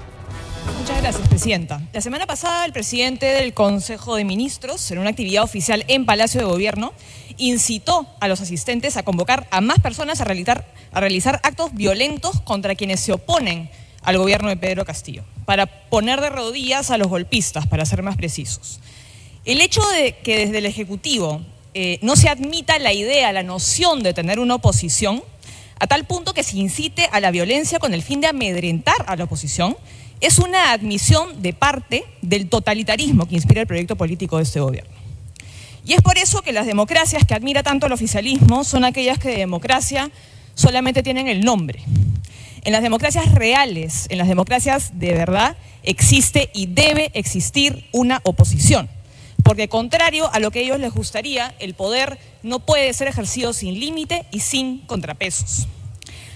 Muchas 0.84 1.02
gracias, 1.02 1.30
Presidenta. 1.30 1.82
La 1.94 2.02
semana 2.02 2.28
pasada, 2.28 2.66
el 2.66 2.74
presidente 2.74 3.28
del 3.28 3.54
Consejo 3.54 4.18
de 4.18 4.26
Ministros, 4.26 4.92
en 4.92 4.98
una 4.98 5.12
actividad 5.12 5.42
oficial 5.42 5.86
en 5.88 6.06
Palacio 6.06 6.42
de 6.42 6.46
Gobierno, 6.46 6.92
incitó 7.38 8.06
a 8.20 8.28
los 8.28 8.42
asistentes 8.42 8.98
a 8.98 9.04
convocar 9.04 9.48
a 9.50 9.62
más 9.62 9.80
personas 9.80 10.20
a 10.20 10.26
realizar, 10.26 11.40
actos 11.44 11.74
violentos 11.74 12.42
contra 12.42 12.76
quienes 12.76 13.00
se 13.00 13.14
oponen 13.14 13.70
al 14.02 14.18
gobierno 14.18 14.50
de 14.50 14.58
Pedro 14.58 14.84
Castillo, 14.84 15.24
para 15.46 15.68
poner 15.68 16.20
de 16.20 16.30
rodillas 16.30 16.92
a 16.92 16.98
los 16.98 17.08
golpistas, 17.08 17.66
para 17.66 17.86
ser 17.86 18.04
más 18.04 18.18
precisos. 18.18 18.82
El 19.46 19.62
hecho 19.62 19.88
de 19.88 20.18
que 20.18 20.38
desde 20.38 20.58
el 20.58 20.66
Ejecutivo 20.66 21.40
eh, 21.74 21.98
no 22.02 22.18
se 22.18 22.28
admita 22.28 22.78
la 22.78 22.92
idea, 22.92 23.32
la 23.32 23.44
noción 23.44 24.04
de 24.04 24.14
tener 24.14 24.38
una 24.38 24.56
oposición, 24.56 25.24
a 25.80 25.88
tal 25.88 26.04
punto 26.04 26.34
que 26.34 26.44
se 26.44 26.58
incite 26.58 27.08
a 27.14 27.22
la 27.22 27.32
violencia 27.32 27.80
con 27.80 27.94
el 27.94 28.04
fin 28.04 28.20
de 28.20 28.28
amedrentar 28.28 29.06
a 29.08 29.16
la 29.16 29.24
oposición, 29.24 29.78
es 30.24 30.40
una 30.40 30.72
admisión 30.72 31.42
de 31.42 31.52
parte 31.52 32.06
del 32.22 32.48
totalitarismo 32.48 33.28
que 33.28 33.36
inspira 33.36 33.62
el 33.62 33.68
proyecto 33.68 33.98
político 33.98 34.38
de 34.38 34.44
este 34.44 34.62
gobierno. 34.62 34.90
Y 35.86 35.94
es 35.94 36.02
por 36.02 36.18
eso 36.18 36.42
que 36.42 36.54
las 36.54 36.66
democracias 36.66 37.26
que 37.26 37.34
admira 37.34 37.62
tanto 37.62 37.88
el 37.88 37.92
oficialismo 37.92 38.64
son 38.64 38.86
aquellas 38.86 39.20
que 39.20 39.30
de 39.30 39.38
democracia 39.38 40.10
solamente 40.56 41.04
tienen 41.04 41.28
el 41.28 41.42
nombre. 41.42 41.82
En 42.64 42.72
las 42.72 42.82
democracias 42.82 43.34
reales, 43.34 44.06
en 44.10 44.18
las 44.18 44.30
democracias 44.30 44.98
de 44.98 45.14
verdad, 45.14 45.58
existe 45.84 46.50
y 46.54 46.68
debe 46.68 47.12
existir 47.16 47.86
una 47.92 48.22
oposición. 48.24 48.90
Porque 49.44 49.68
contrario 49.68 50.30
a 50.32 50.40
lo 50.40 50.52
que 50.52 50.60
a 50.60 50.62
ellos 50.62 50.80
les 50.80 50.94
gustaría, 50.94 51.54
el 51.60 51.74
poder 51.74 52.18
no 52.44 52.60
puede 52.60 52.94
ser 52.94 53.10
ejercido 53.10 53.52
sin 53.52 53.78
límite 53.78 54.26
y 54.32 54.40
sin 54.40 54.80
contrapesos. 54.86 55.68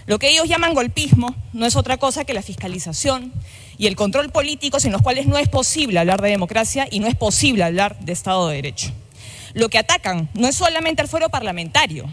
Lo 0.08 0.20
que 0.20 0.30
ellos 0.30 0.48
llaman 0.48 0.74
golpismo 0.74 1.36
no 1.52 1.66
es 1.66 1.76
otra 1.76 1.98
cosa 1.98 2.24
que 2.24 2.34
la 2.34 2.42
fiscalización 2.42 3.34
y 3.78 3.88
el 3.88 3.98
control 3.98 4.30
político 4.30 4.80
sin 4.80 4.94
los 4.94 5.02
cuales 5.02 5.28
no 5.28 5.38
es 5.38 5.50
posible 5.50 6.00
hablar 6.00 6.22
de 6.22 6.30
democracia 6.30 6.88
y 6.90 7.00
no 7.00 7.08
es 7.08 7.16
posible 7.16 7.66
hablar 7.66 8.00
de 8.00 8.14
Estado 8.14 8.48
de 8.48 8.56
Derecho. 8.56 8.94
Lo 9.54 9.68
que 9.68 9.78
atacan 9.78 10.30
no 10.34 10.48
es 10.48 10.56
solamente 10.56 11.02
el 11.02 11.10
fuero 11.10 11.28
parlamentario, 11.28 12.06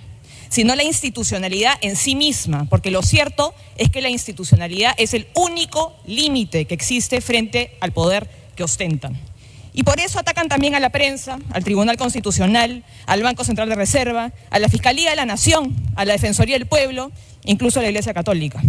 sino 0.48 0.74
la 0.74 0.83
institucionalidad 0.83 1.74
en 1.83 1.94
sí 1.94 2.16
misma, 2.16 2.66
porque 2.68 2.90
lo 2.90 3.02
cierto 3.04 3.54
es 3.76 3.90
que 3.90 4.02
la 4.02 4.09
institucionalidad 4.09 4.94
es 4.98 5.14
el 5.14 5.28
único 5.35 5.94
límite 6.04 6.64
que 6.64 6.74
existe 6.74 7.20
frente 7.20 7.76
al 7.80 7.92
poder 7.92 8.28
que 8.57 8.64
ostentan. 8.64 9.16
Y 9.72 9.83
por 9.83 9.98
eso 9.98 10.20
atacan 10.20 10.48
también 10.48 10.76
a 10.76 10.80
la 10.80 10.90
prensa, 10.90 11.38
al 11.52 11.64
Tribunal 11.64 11.96
Constitucional, 11.96 12.85
al 13.07 13.22
Banco 13.22 13.44
Central 13.44 13.68
de 13.68 13.74
Reserva, 13.74 14.33
a 14.50 14.59
la 14.61 14.68
Fiscalía 14.68 15.11
de 15.11 15.16
la 15.16 15.26
Nación, 15.26 15.74
a 15.96 16.04
la 16.04 16.12
Defensoría 16.12 16.57
del 16.57 16.66
Pueblo, 16.66 17.11
incluso 17.44 17.80
la 17.80 17.88
Iglesia 17.88 18.14
Católica. 18.14 18.61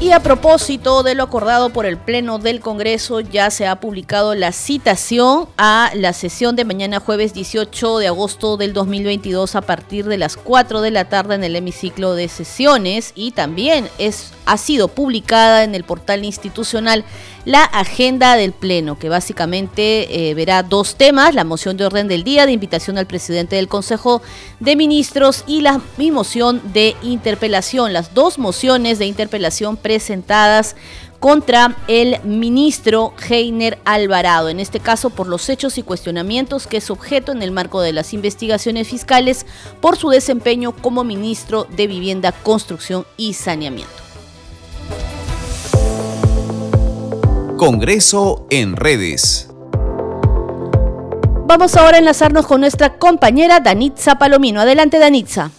Y 0.00 0.10
a 0.10 0.20
propósito 0.20 1.02
de 1.02 1.14
lo 1.14 1.22
acordado 1.22 1.70
por 1.70 1.86
el 1.86 1.96
Pleno 1.96 2.38
del 2.38 2.60
Congreso, 2.60 3.20
ya 3.20 3.50
se 3.50 3.66
ha 3.66 3.80
publicado 3.80 4.34
la 4.34 4.52
citación 4.52 5.48
a 5.56 5.92
la 5.94 6.12
sesión 6.12 6.56
de 6.56 6.64
mañana 6.64 7.00
jueves 7.00 7.32
18 7.32 7.98
de 7.98 8.08
agosto 8.08 8.56
del 8.56 8.72
2022 8.74 9.54
a 9.54 9.62
partir 9.62 10.04
de 10.06 10.18
las 10.18 10.36
4 10.36 10.82
de 10.82 10.90
la 10.90 11.06
tarde 11.06 11.36
en 11.36 11.44
el 11.44 11.56
hemiciclo 11.56 12.14
de 12.14 12.28
sesiones 12.28 13.12
y 13.14 13.30
también 13.30 13.88
es, 13.98 14.32
ha 14.46 14.58
sido 14.58 14.88
publicada 14.88 15.62
en 15.64 15.74
el 15.74 15.84
portal 15.84 16.24
institucional 16.24 17.04
la 17.44 17.62
agenda 17.62 18.36
del 18.36 18.52
Pleno, 18.52 18.98
que 18.98 19.08
básicamente 19.08 20.30
eh, 20.30 20.34
verá 20.34 20.62
dos 20.62 20.96
temas, 20.96 21.34
la 21.34 21.44
moción 21.44 21.76
de 21.76 21.84
orden 21.84 22.08
del 22.08 22.24
día 22.24 22.46
de 22.46 22.52
invitación 22.52 22.96
al 22.96 23.06
presidente 23.06 23.56
del 23.56 23.68
Consejo 23.68 24.22
de 24.60 24.76
Ministros 24.76 25.44
y 25.46 25.60
la 25.60 25.80
moción 26.10 26.60
de 26.72 26.96
interpelación, 27.02 27.92
las 27.92 28.14
dos 28.14 28.38
mociones 28.38 28.98
de 28.98 29.06
interpelación 29.06 29.76
presentadas 29.94 30.74
contra 31.20 31.76
el 31.86 32.20
ministro 32.24 33.14
Heiner 33.28 33.78
Alvarado, 33.84 34.48
en 34.48 34.58
este 34.58 34.80
caso 34.80 35.10
por 35.10 35.28
los 35.28 35.48
hechos 35.48 35.78
y 35.78 35.84
cuestionamientos 35.84 36.66
que 36.66 36.78
es 36.78 36.90
objeto 36.90 37.30
en 37.30 37.42
el 37.42 37.52
marco 37.52 37.80
de 37.80 37.92
las 37.92 38.12
investigaciones 38.12 38.88
fiscales 38.88 39.46
por 39.80 39.96
su 39.96 40.10
desempeño 40.10 40.72
como 40.72 41.04
ministro 41.04 41.68
de 41.76 41.86
Vivienda, 41.86 42.32
Construcción 42.32 43.06
y 43.16 43.34
Saneamiento. 43.34 43.92
Congreso 47.56 48.48
en 48.50 48.74
redes. 48.74 49.48
Vamos 51.46 51.76
ahora 51.76 51.98
a 51.98 52.00
enlazarnos 52.00 52.46
con 52.46 52.60
nuestra 52.60 52.98
compañera 52.98 53.60
Danitza 53.60 54.18
Palomino. 54.18 54.60
Adelante, 54.60 54.98
Danitza. 54.98 55.52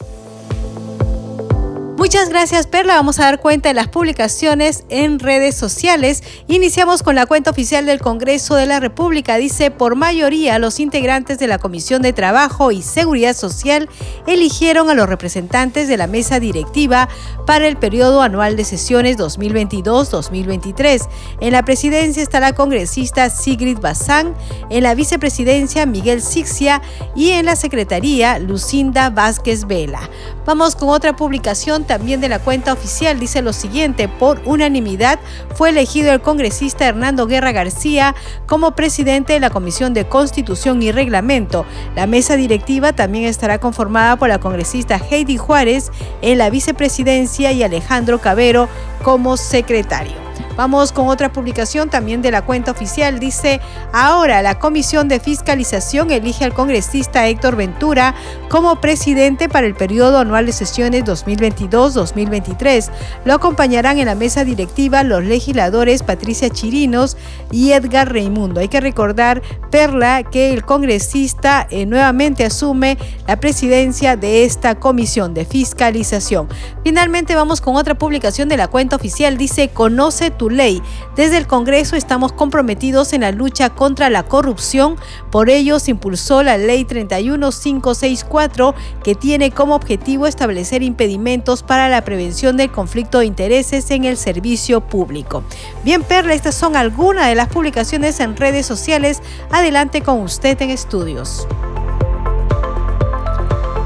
Muchas 1.98 2.28
gracias 2.28 2.68
Perla, 2.68 2.96
vamos 2.96 3.20
a 3.20 3.24
dar 3.24 3.40
cuenta 3.40 3.70
de 3.70 3.74
las 3.74 3.88
publicaciones 3.88 4.84
en 4.90 5.18
redes 5.18 5.56
sociales. 5.56 6.24
Iniciamos 6.48 7.04
con 7.04 7.16
la 7.16 7.26
cuenta 7.26 7.52
oficial 7.52 7.86
del 7.86 8.02
Congreso 8.02 8.56
de 8.56 8.66
la 8.66 8.82
República. 8.82 9.38
Dice, 9.38 9.72
por 9.72 9.96
mayoría 9.96 10.60
los 10.60 10.82
integrantes 10.82 11.40
de 11.40 11.48
la 11.48 11.58
Comisión 11.58 12.02
de 12.02 12.12
Trabajo 12.12 12.74
y 12.74 12.82
Seguridad 12.82 13.34
Social 13.34 13.88
eligieron 14.28 14.90
a 14.90 14.94
los 14.94 15.08
representantes 15.08 15.88
de 15.88 15.96
la 15.96 16.08
mesa 16.08 16.42
directiva 16.42 17.08
para 17.48 17.66
el 17.66 17.78
periodo 17.78 18.22
anual 18.22 18.58
de 18.58 18.66
sesiones 18.66 19.18
2022-2023. 19.18 21.08
En 21.40 21.54
la 21.54 21.64
presidencia 21.64 22.22
está 22.22 22.42
la 22.42 22.54
congresista 22.54 23.30
Sigrid 23.30 23.80
Bazán, 23.80 24.36
en 24.70 24.84
la 24.84 24.96
vicepresidencia 24.96 25.86
Miguel 25.86 26.22
Sixia 26.22 26.82
y 27.16 27.32
en 27.32 27.46
la 27.46 27.56
secretaría 27.56 28.38
Lucinda 28.38 29.10
Vázquez 29.10 29.66
Vela. 29.66 30.10
Vamos 30.46 30.76
con 30.76 30.90
otra 30.90 31.16
publicación 31.16 31.86
de 31.98 32.30
la 32.30 32.40
cuenta 32.40 32.74
oficial. 32.74 33.20
Dice 33.20 33.42
lo 33.42 33.54
siguiente, 33.54 34.08
por 34.10 34.42
unanimidad 34.46 35.18
fue 35.56 35.70
elegido 35.70 36.12
el 36.12 36.22
congresista 36.22 36.88
Hernando 36.88 37.26
Guerra 37.26 37.54
García 37.54 38.16
como 38.48 38.72
presidente 38.72 39.34
de 39.34 39.40
la 39.40 39.50
Comisión 39.50 39.94
de 39.94 40.06
Constitución 40.06 40.84
y 40.84 40.92
Reglamento. 40.92 41.66
La 41.96 42.06
mesa 42.06 42.36
directiva 42.36 42.94
también 42.94 43.26
estará 43.26 43.60
conformada 43.60 44.18
por 44.18 44.28
la 44.28 44.40
congresista 44.40 45.00
Heidi 45.10 45.38
Juárez 45.38 45.92
en 46.22 46.38
la 46.38 46.50
vicepresidencia 46.50 47.54
y 47.54 47.64
Alejandro 47.64 48.20
Cabero 48.20 48.68
como 49.06 49.38
secretario. 49.38 50.26
Vamos 50.56 50.94
con 50.94 51.10
otra 51.10 51.34
publicación 51.34 51.90
también 51.90 52.22
de 52.22 52.32
la 52.32 52.44
cuenta 52.44 52.72
oficial. 52.72 53.20
Dice, 53.20 53.60
ahora 53.92 54.42
la 54.42 54.58
Comisión 54.58 55.10
de 55.10 55.20
Fiscalización 55.20 56.12
elige 56.12 56.46
al 56.46 56.54
congresista 56.54 57.28
Héctor 57.28 57.58
Ventura 57.58 58.16
como 58.50 58.80
presidente 58.80 59.50
para 59.50 59.68
el 59.68 59.76
periodo 59.76 60.18
anual 60.20 60.46
de 60.46 60.54
sesiones 60.54 61.04
2022-2023. 61.04 62.90
Lo 63.26 63.34
acompañarán 63.34 64.00
en 64.00 64.06
la 64.06 64.16
mesa 64.16 64.46
directiva 64.46 65.04
los 65.04 65.26
legisladores 65.26 66.04
Patricia 66.04 66.50
Chirinos 66.50 67.18
y 67.52 67.74
Edgar 67.74 68.14
Reimundo. 68.14 68.62
Hay 68.62 68.70
que 68.70 68.80
recordar, 68.80 69.42
Perla, 69.72 70.24
que 70.24 70.54
el 70.54 70.64
congresista 70.64 71.68
eh, 71.70 71.86
nuevamente 71.86 72.46
asume 72.46 72.98
la 73.28 73.42
presidencia 73.42 74.16
de 74.16 74.46
esta 74.46 74.76
comisión 74.76 75.34
de 75.34 75.44
fiscalización. 75.44 76.48
Finalmente 76.84 77.36
vamos 77.36 77.60
con 77.60 77.76
otra 77.76 77.96
publicación 77.96 78.48
de 78.48 78.56
la 78.56 78.70
cuenta 78.70 78.95
oficial. 78.96 79.38
Dice, 79.38 79.70
conoce 79.70 80.32
tu 80.32 80.50
ley. 80.50 80.82
Desde 81.16 81.38
el 81.38 81.48
Congreso 81.48 81.96
estamos 81.96 82.32
comprometidos 82.32 83.14
en 83.14 83.22
la 83.22 83.32
lucha 83.32 83.70
contra 83.70 84.10
la 84.10 84.24
corrupción, 84.24 84.98
por 85.32 85.50
ello 85.50 85.80
se 85.80 85.92
impulsó 85.92 86.44
la 86.44 86.58
Ley 86.58 86.86
31564 86.86 88.76
que 89.04 89.16
tiene 89.16 89.52
como 89.52 89.76
objetivo 89.76 90.28
establecer 90.28 90.84
impedimentos 90.84 91.64
para 91.64 91.90
la 91.90 92.04
prevención 92.04 92.58
del 92.58 92.72
conflicto 92.72 93.20
de 93.20 93.26
intereses 93.26 93.92
en 93.92 94.06
el 94.06 94.18
servicio 94.18 94.82
público. 94.82 95.44
Bien, 95.84 96.04
Perla, 96.04 96.34
estas 96.34 96.56
son 96.56 96.76
algunas 96.76 97.28
de 97.28 97.36
las 97.36 97.48
publicaciones 97.50 98.20
en 98.20 98.36
redes 98.36 98.66
sociales. 98.66 99.22
Adelante 99.52 100.02
con 100.02 100.22
usted 100.22 100.62
en 100.62 100.70
estudios. 100.70 101.48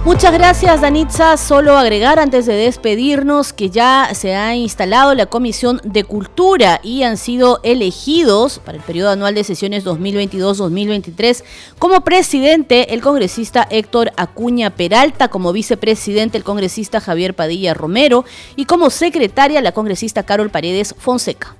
Muchas 0.05 0.31
gracias, 0.33 0.79
Danitza. 0.79 1.35
Solo 1.35 1.77
agregar 1.77 2.19
antes 2.19 2.45
de 2.45 2.53
despedirnos 2.53 3.51
que 3.51 3.69
ya 3.69 4.09
se 4.13 4.33
ha 4.33 4.55
instalado 4.55 5.13
la 5.13 5.25
Comisión 5.25 5.81
de 5.83 6.05
Cultura 6.05 6.79
y 6.81 7.03
han 7.03 7.17
sido 7.17 7.59
elegidos 7.63 8.59
para 8.59 8.77
el 8.77 8.83
periodo 8.83 9.11
anual 9.11 9.35
de 9.35 9.43
sesiones 9.43 9.85
2022-2023 9.85 11.43
como 11.79 12.01
presidente 12.01 12.93
el 12.93 13.01
congresista 13.01 13.67
Héctor 13.69 14.11
Acuña 14.15 14.69
Peralta, 14.69 15.27
como 15.27 15.51
vicepresidente 15.51 16.37
el 16.37 16.45
congresista 16.45 17.01
Javier 17.01 17.35
Padilla 17.35 17.73
Romero 17.73 18.23
y 18.55 18.65
como 18.65 18.89
secretaria 18.89 19.61
la 19.61 19.73
congresista 19.73 20.23
Carol 20.23 20.49
Paredes 20.49 20.95
Fonseca. 20.97 21.55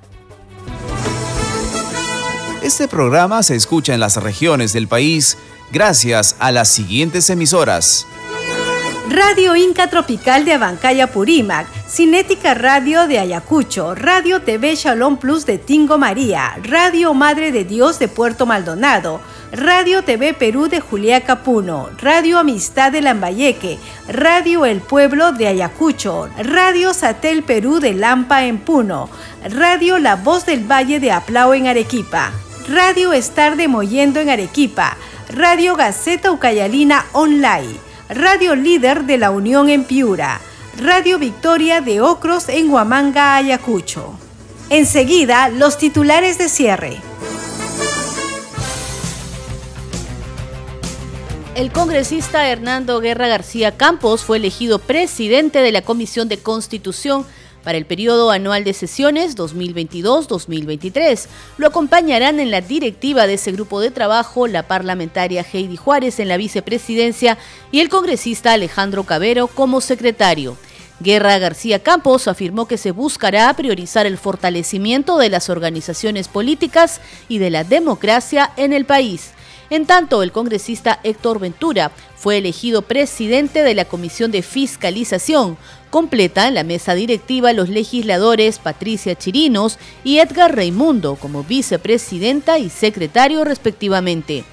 Este 2.62 2.88
programa 2.88 3.42
se 3.42 3.54
escucha 3.54 3.92
en 3.92 4.00
las 4.00 4.16
regiones 4.16 4.72
del 4.72 4.88
país 4.88 5.36
gracias 5.72 6.36
a 6.38 6.52
las 6.52 6.68
siguientes 6.68 7.28
emisoras. 7.28 8.06
Radio 9.10 9.56
Inca 9.56 9.90
Tropical 9.90 10.44
de 10.44 10.52
Abancaya 10.52 11.08
Purímac, 11.08 11.66
Cinética 11.88 12.54
Radio 12.54 13.08
de 13.08 13.18
Ayacucho, 13.18 13.96
Radio 13.96 14.42
TV 14.42 14.76
Shalom 14.76 15.16
Plus 15.16 15.44
de 15.46 15.58
Tingo 15.58 15.98
María, 15.98 16.56
Radio 16.62 17.12
Madre 17.12 17.50
de 17.50 17.64
Dios 17.64 17.98
de 17.98 18.06
Puerto 18.06 18.46
Maldonado, 18.46 19.20
Radio 19.50 20.04
TV 20.04 20.32
Perú 20.32 20.68
de 20.68 20.78
Juliá 20.78 21.22
Capuno, 21.22 21.88
Radio 22.00 22.38
Amistad 22.38 22.92
de 22.92 23.02
Lambayeque, 23.02 23.80
Radio 24.06 24.64
El 24.64 24.80
Pueblo 24.80 25.32
de 25.32 25.48
Ayacucho, 25.48 26.28
Radio 26.38 26.94
Satel 26.94 27.42
Perú 27.42 27.80
de 27.80 27.94
Lampa 27.94 28.44
en 28.44 28.58
Puno, 28.58 29.10
Radio 29.42 29.98
La 29.98 30.14
Voz 30.14 30.46
del 30.46 30.70
Valle 30.70 31.00
de 31.00 31.10
Aplao 31.10 31.52
en 31.54 31.66
Arequipa, 31.66 32.30
Radio 32.68 33.12
Estar 33.12 33.56
de 33.56 33.66
Moyendo 33.66 34.20
en 34.20 34.30
Arequipa, 34.30 34.96
Radio 35.30 35.74
Gaceta 35.74 36.30
Ucayalina 36.30 37.06
Online, 37.10 37.89
Radio 38.12 38.56
Líder 38.56 39.04
de 39.04 39.18
la 39.18 39.30
Unión 39.30 39.68
en 39.68 39.84
Piura, 39.84 40.40
Radio 40.76 41.20
Victoria 41.20 41.80
de 41.80 42.00
Ocros 42.00 42.48
en 42.48 42.68
Huamanga, 42.68 43.36
Ayacucho. 43.36 44.18
Enseguida, 44.68 45.48
los 45.48 45.78
titulares 45.78 46.36
de 46.36 46.48
cierre. 46.48 47.09
El 51.60 51.72
congresista 51.72 52.48
Hernando 52.48 53.00
Guerra 53.00 53.28
García 53.28 53.76
Campos 53.76 54.24
fue 54.24 54.38
elegido 54.38 54.78
presidente 54.78 55.58
de 55.60 55.72
la 55.72 55.82
Comisión 55.82 56.26
de 56.26 56.38
Constitución 56.38 57.26
para 57.62 57.76
el 57.76 57.84
periodo 57.84 58.30
anual 58.30 58.64
de 58.64 58.72
sesiones 58.72 59.36
2022-2023. 59.36 61.26
Lo 61.58 61.66
acompañarán 61.66 62.40
en 62.40 62.50
la 62.50 62.62
directiva 62.62 63.26
de 63.26 63.34
ese 63.34 63.52
grupo 63.52 63.78
de 63.80 63.90
trabajo 63.90 64.46
la 64.46 64.62
parlamentaria 64.62 65.44
Heidi 65.52 65.76
Juárez 65.76 66.18
en 66.18 66.28
la 66.28 66.38
vicepresidencia 66.38 67.36
y 67.70 67.80
el 67.80 67.90
congresista 67.90 68.54
Alejandro 68.54 69.04
Cabero 69.04 69.46
como 69.46 69.82
secretario. 69.82 70.56
Guerra 71.00 71.38
García 71.38 71.82
Campos 71.82 72.26
afirmó 72.26 72.66
que 72.68 72.78
se 72.78 72.92
buscará 72.92 73.52
priorizar 73.52 74.06
el 74.06 74.16
fortalecimiento 74.16 75.18
de 75.18 75.28
las 75.28 75.50
organizaciones 75.50 76.26
políticas 76.26 77.02
y 77.28 77.36
de 77.36 77.50
la 77.50 77.64
democracia 77.64 78.50
en 78.56 78.72
el 78.72 78.86
país. 78.86 79.32
En 79.70 79.86
tanto, 79.86 80.22
el 80.22 80.32
congresista 80.32 81.00
Héctor 81.04 81.38
Ventura 81.38 81.92
fue 82.16 82.38
elegido 82.38 82.82
presidente 82.82 83.62
de 83.62 83.74
la 83.74 83.84
Comisión 83.84 84.30
de 84.30 84.42
Fiscalización, 84.42 85.56
Completa 85.90 86.52
la 86.52 86.62
mesa 86.62 86.94
directiva 86.94 87.52
los 87.52 87.68
legisladores 87.68 88.60
Patricia 88.60 89.16
Chirinos 89.16 89.76
y 90.04 90.18
Edgar 90.20 90.54
Raimundo 90.54 91.16
como 91.16 91.42
vicepresidenta 91.42 92.60
y 92.60 92.70
secretario 92.70 93.42
respectivamente. 93.42 94.44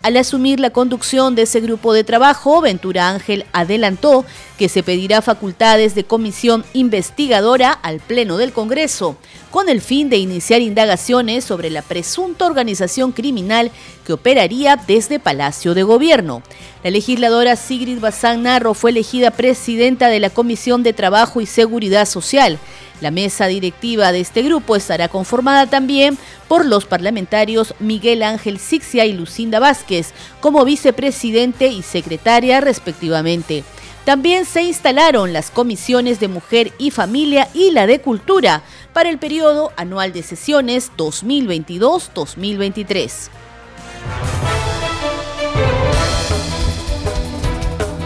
Al 0.00 0.16
asumir 0.16 0.58
la 0.58 0.70
conducción 0.70 1.34
de 1.34 1.42
ese 1.42 1.60
grupo 1.60 1.92
de 1.92 2.04
trabajo, 2.04 2.62
Ventura 2.62 3.10
Ángel 3.10 3.44
adelantó 3.52 4.24
que 4.58 4.68
se 4.68 4.82
pedirá 4.82 5.22
facultades 5.22 5.94
de 5.94 6.04
comisión 6.04 6.64
investigadora 6.72 7.72
al 7.72 8.00
Pleno 8.00 8.36
del 8.36 8.52
Congreso, 8.52 9.16
con 9.50 9.68
el 9.68 9.80
fin 9.80 10.08
de 10.10 10.16
iniciar 10.16 10.60
indagaciones 10.60 11.44
sobre 11.44 11.70
la 11.70 11.82
presunta 11.82 12.46
organización 12.46 13.12
criminal 13.12 13.70
que 14.04 14.12
operaría 14.12 14.76
desde 14.76 15.18
Palacio 15.18 15.74
de 15.74 15.82
Gobierno. 15.82 16.42
La 16.82 16.90
legisladora 16.90 17.56
Sigrid 17.56 18.00
Bazán 18.00 18.42
Narro 18.42 18.74
fue 18.74 18.90
elegida 18.90 19.30
presidenta 19.30 20.08
de 20.08 20.20
la 20.20 20.30
Comisión 20.30 20.82
de 20.82 20.92
Trabajo 20.92 21.40
y 21.40 21.46
Seguridad 21.46 22.06
Social. 22.06 22.58
La 23.00 23.10
mesa 23.10 23.46
directiva 23.46 24.10
de 24.10 24.20
este 24.20 24.42
grupo 24.42 24.74
estará 24.74 25.08
conformada 25.08 25.66
también 25.66 26.16
por 26.48 26.64
los 26.64 26.86
parlamentarios 26.86 27.74
Miguel 27.78 28.22
Ángel 28.22 28.58
Sixia 28.58 29.04
y 29.04 29.12
Lucinda 29.12 29.58
Vázquez 29.58 30.12
como 30.40 30.64
vicepresidente 30.64 31.68
y 31.68 31.82
secretaria 31.82 32.60
respectivamente. 32.60 33.64
También 34.06 34.44
se 34.44 34.62
instalaron 34.62 35.32
las 35.32 35.50
comisiones 35.50 36.20
de 36.20 36.28
Mujer 36.28 36.70
y 36.78 36.92
Familia 36.92 37.48
y 37.52 37.72
la 37.72 37.88
de 37.88 38.00
Cultura 38.00 38.62
para 38.92 39.08
el 39.08 39.18
periodo 39.18 39.72
anual 39.76 40.12
de 40.12 40.22
sesiones 40.22 40.92
2022-2023. 40.96 43.30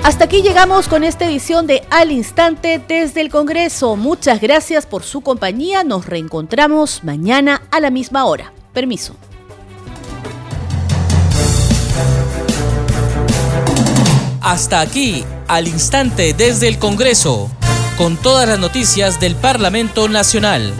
Hasta 0.02 0.24
aquí 0.24 0.40
llegamos 0.40 0.88
con 0.88 1.04
esta 1.04 1.26
edición 1.26 1.66
de 1.66 1.82
Al 1.90 2.12
Instante 2.12 2.82
desde 2.88 3.20
el 3.20 3.28
Congreso. 3.28 3.96
Muchas 3.96 4.40
gracias 4.40 4.86
por 4.86 5.02
su 5.02 5.20
compañía. 5.20 5.84
Nos 5.84 6.06
reencontramos 6.06 7.04
mañana 7.04 7.60
a 7.70 7.78
la 7.78 7.90
misma 7.90 8.24
hora. 8.24 8.54
Permiso. 8.72 9.16
Hasta 14.40 14.80
aquí, 14.80 15.24
al 15.48 15.68
instante 15.68 16.32
desde 16.32 16.66
el 16.66 16.78
Congreso, 16.78 17.50
con 17.98 18.16
todas 18.16 18.48
las 18.48 18.58
noticias 18.58 19.20
del 19.20 19.36
Parlamento 19.36 20.08
Nacional. 20.08 20.72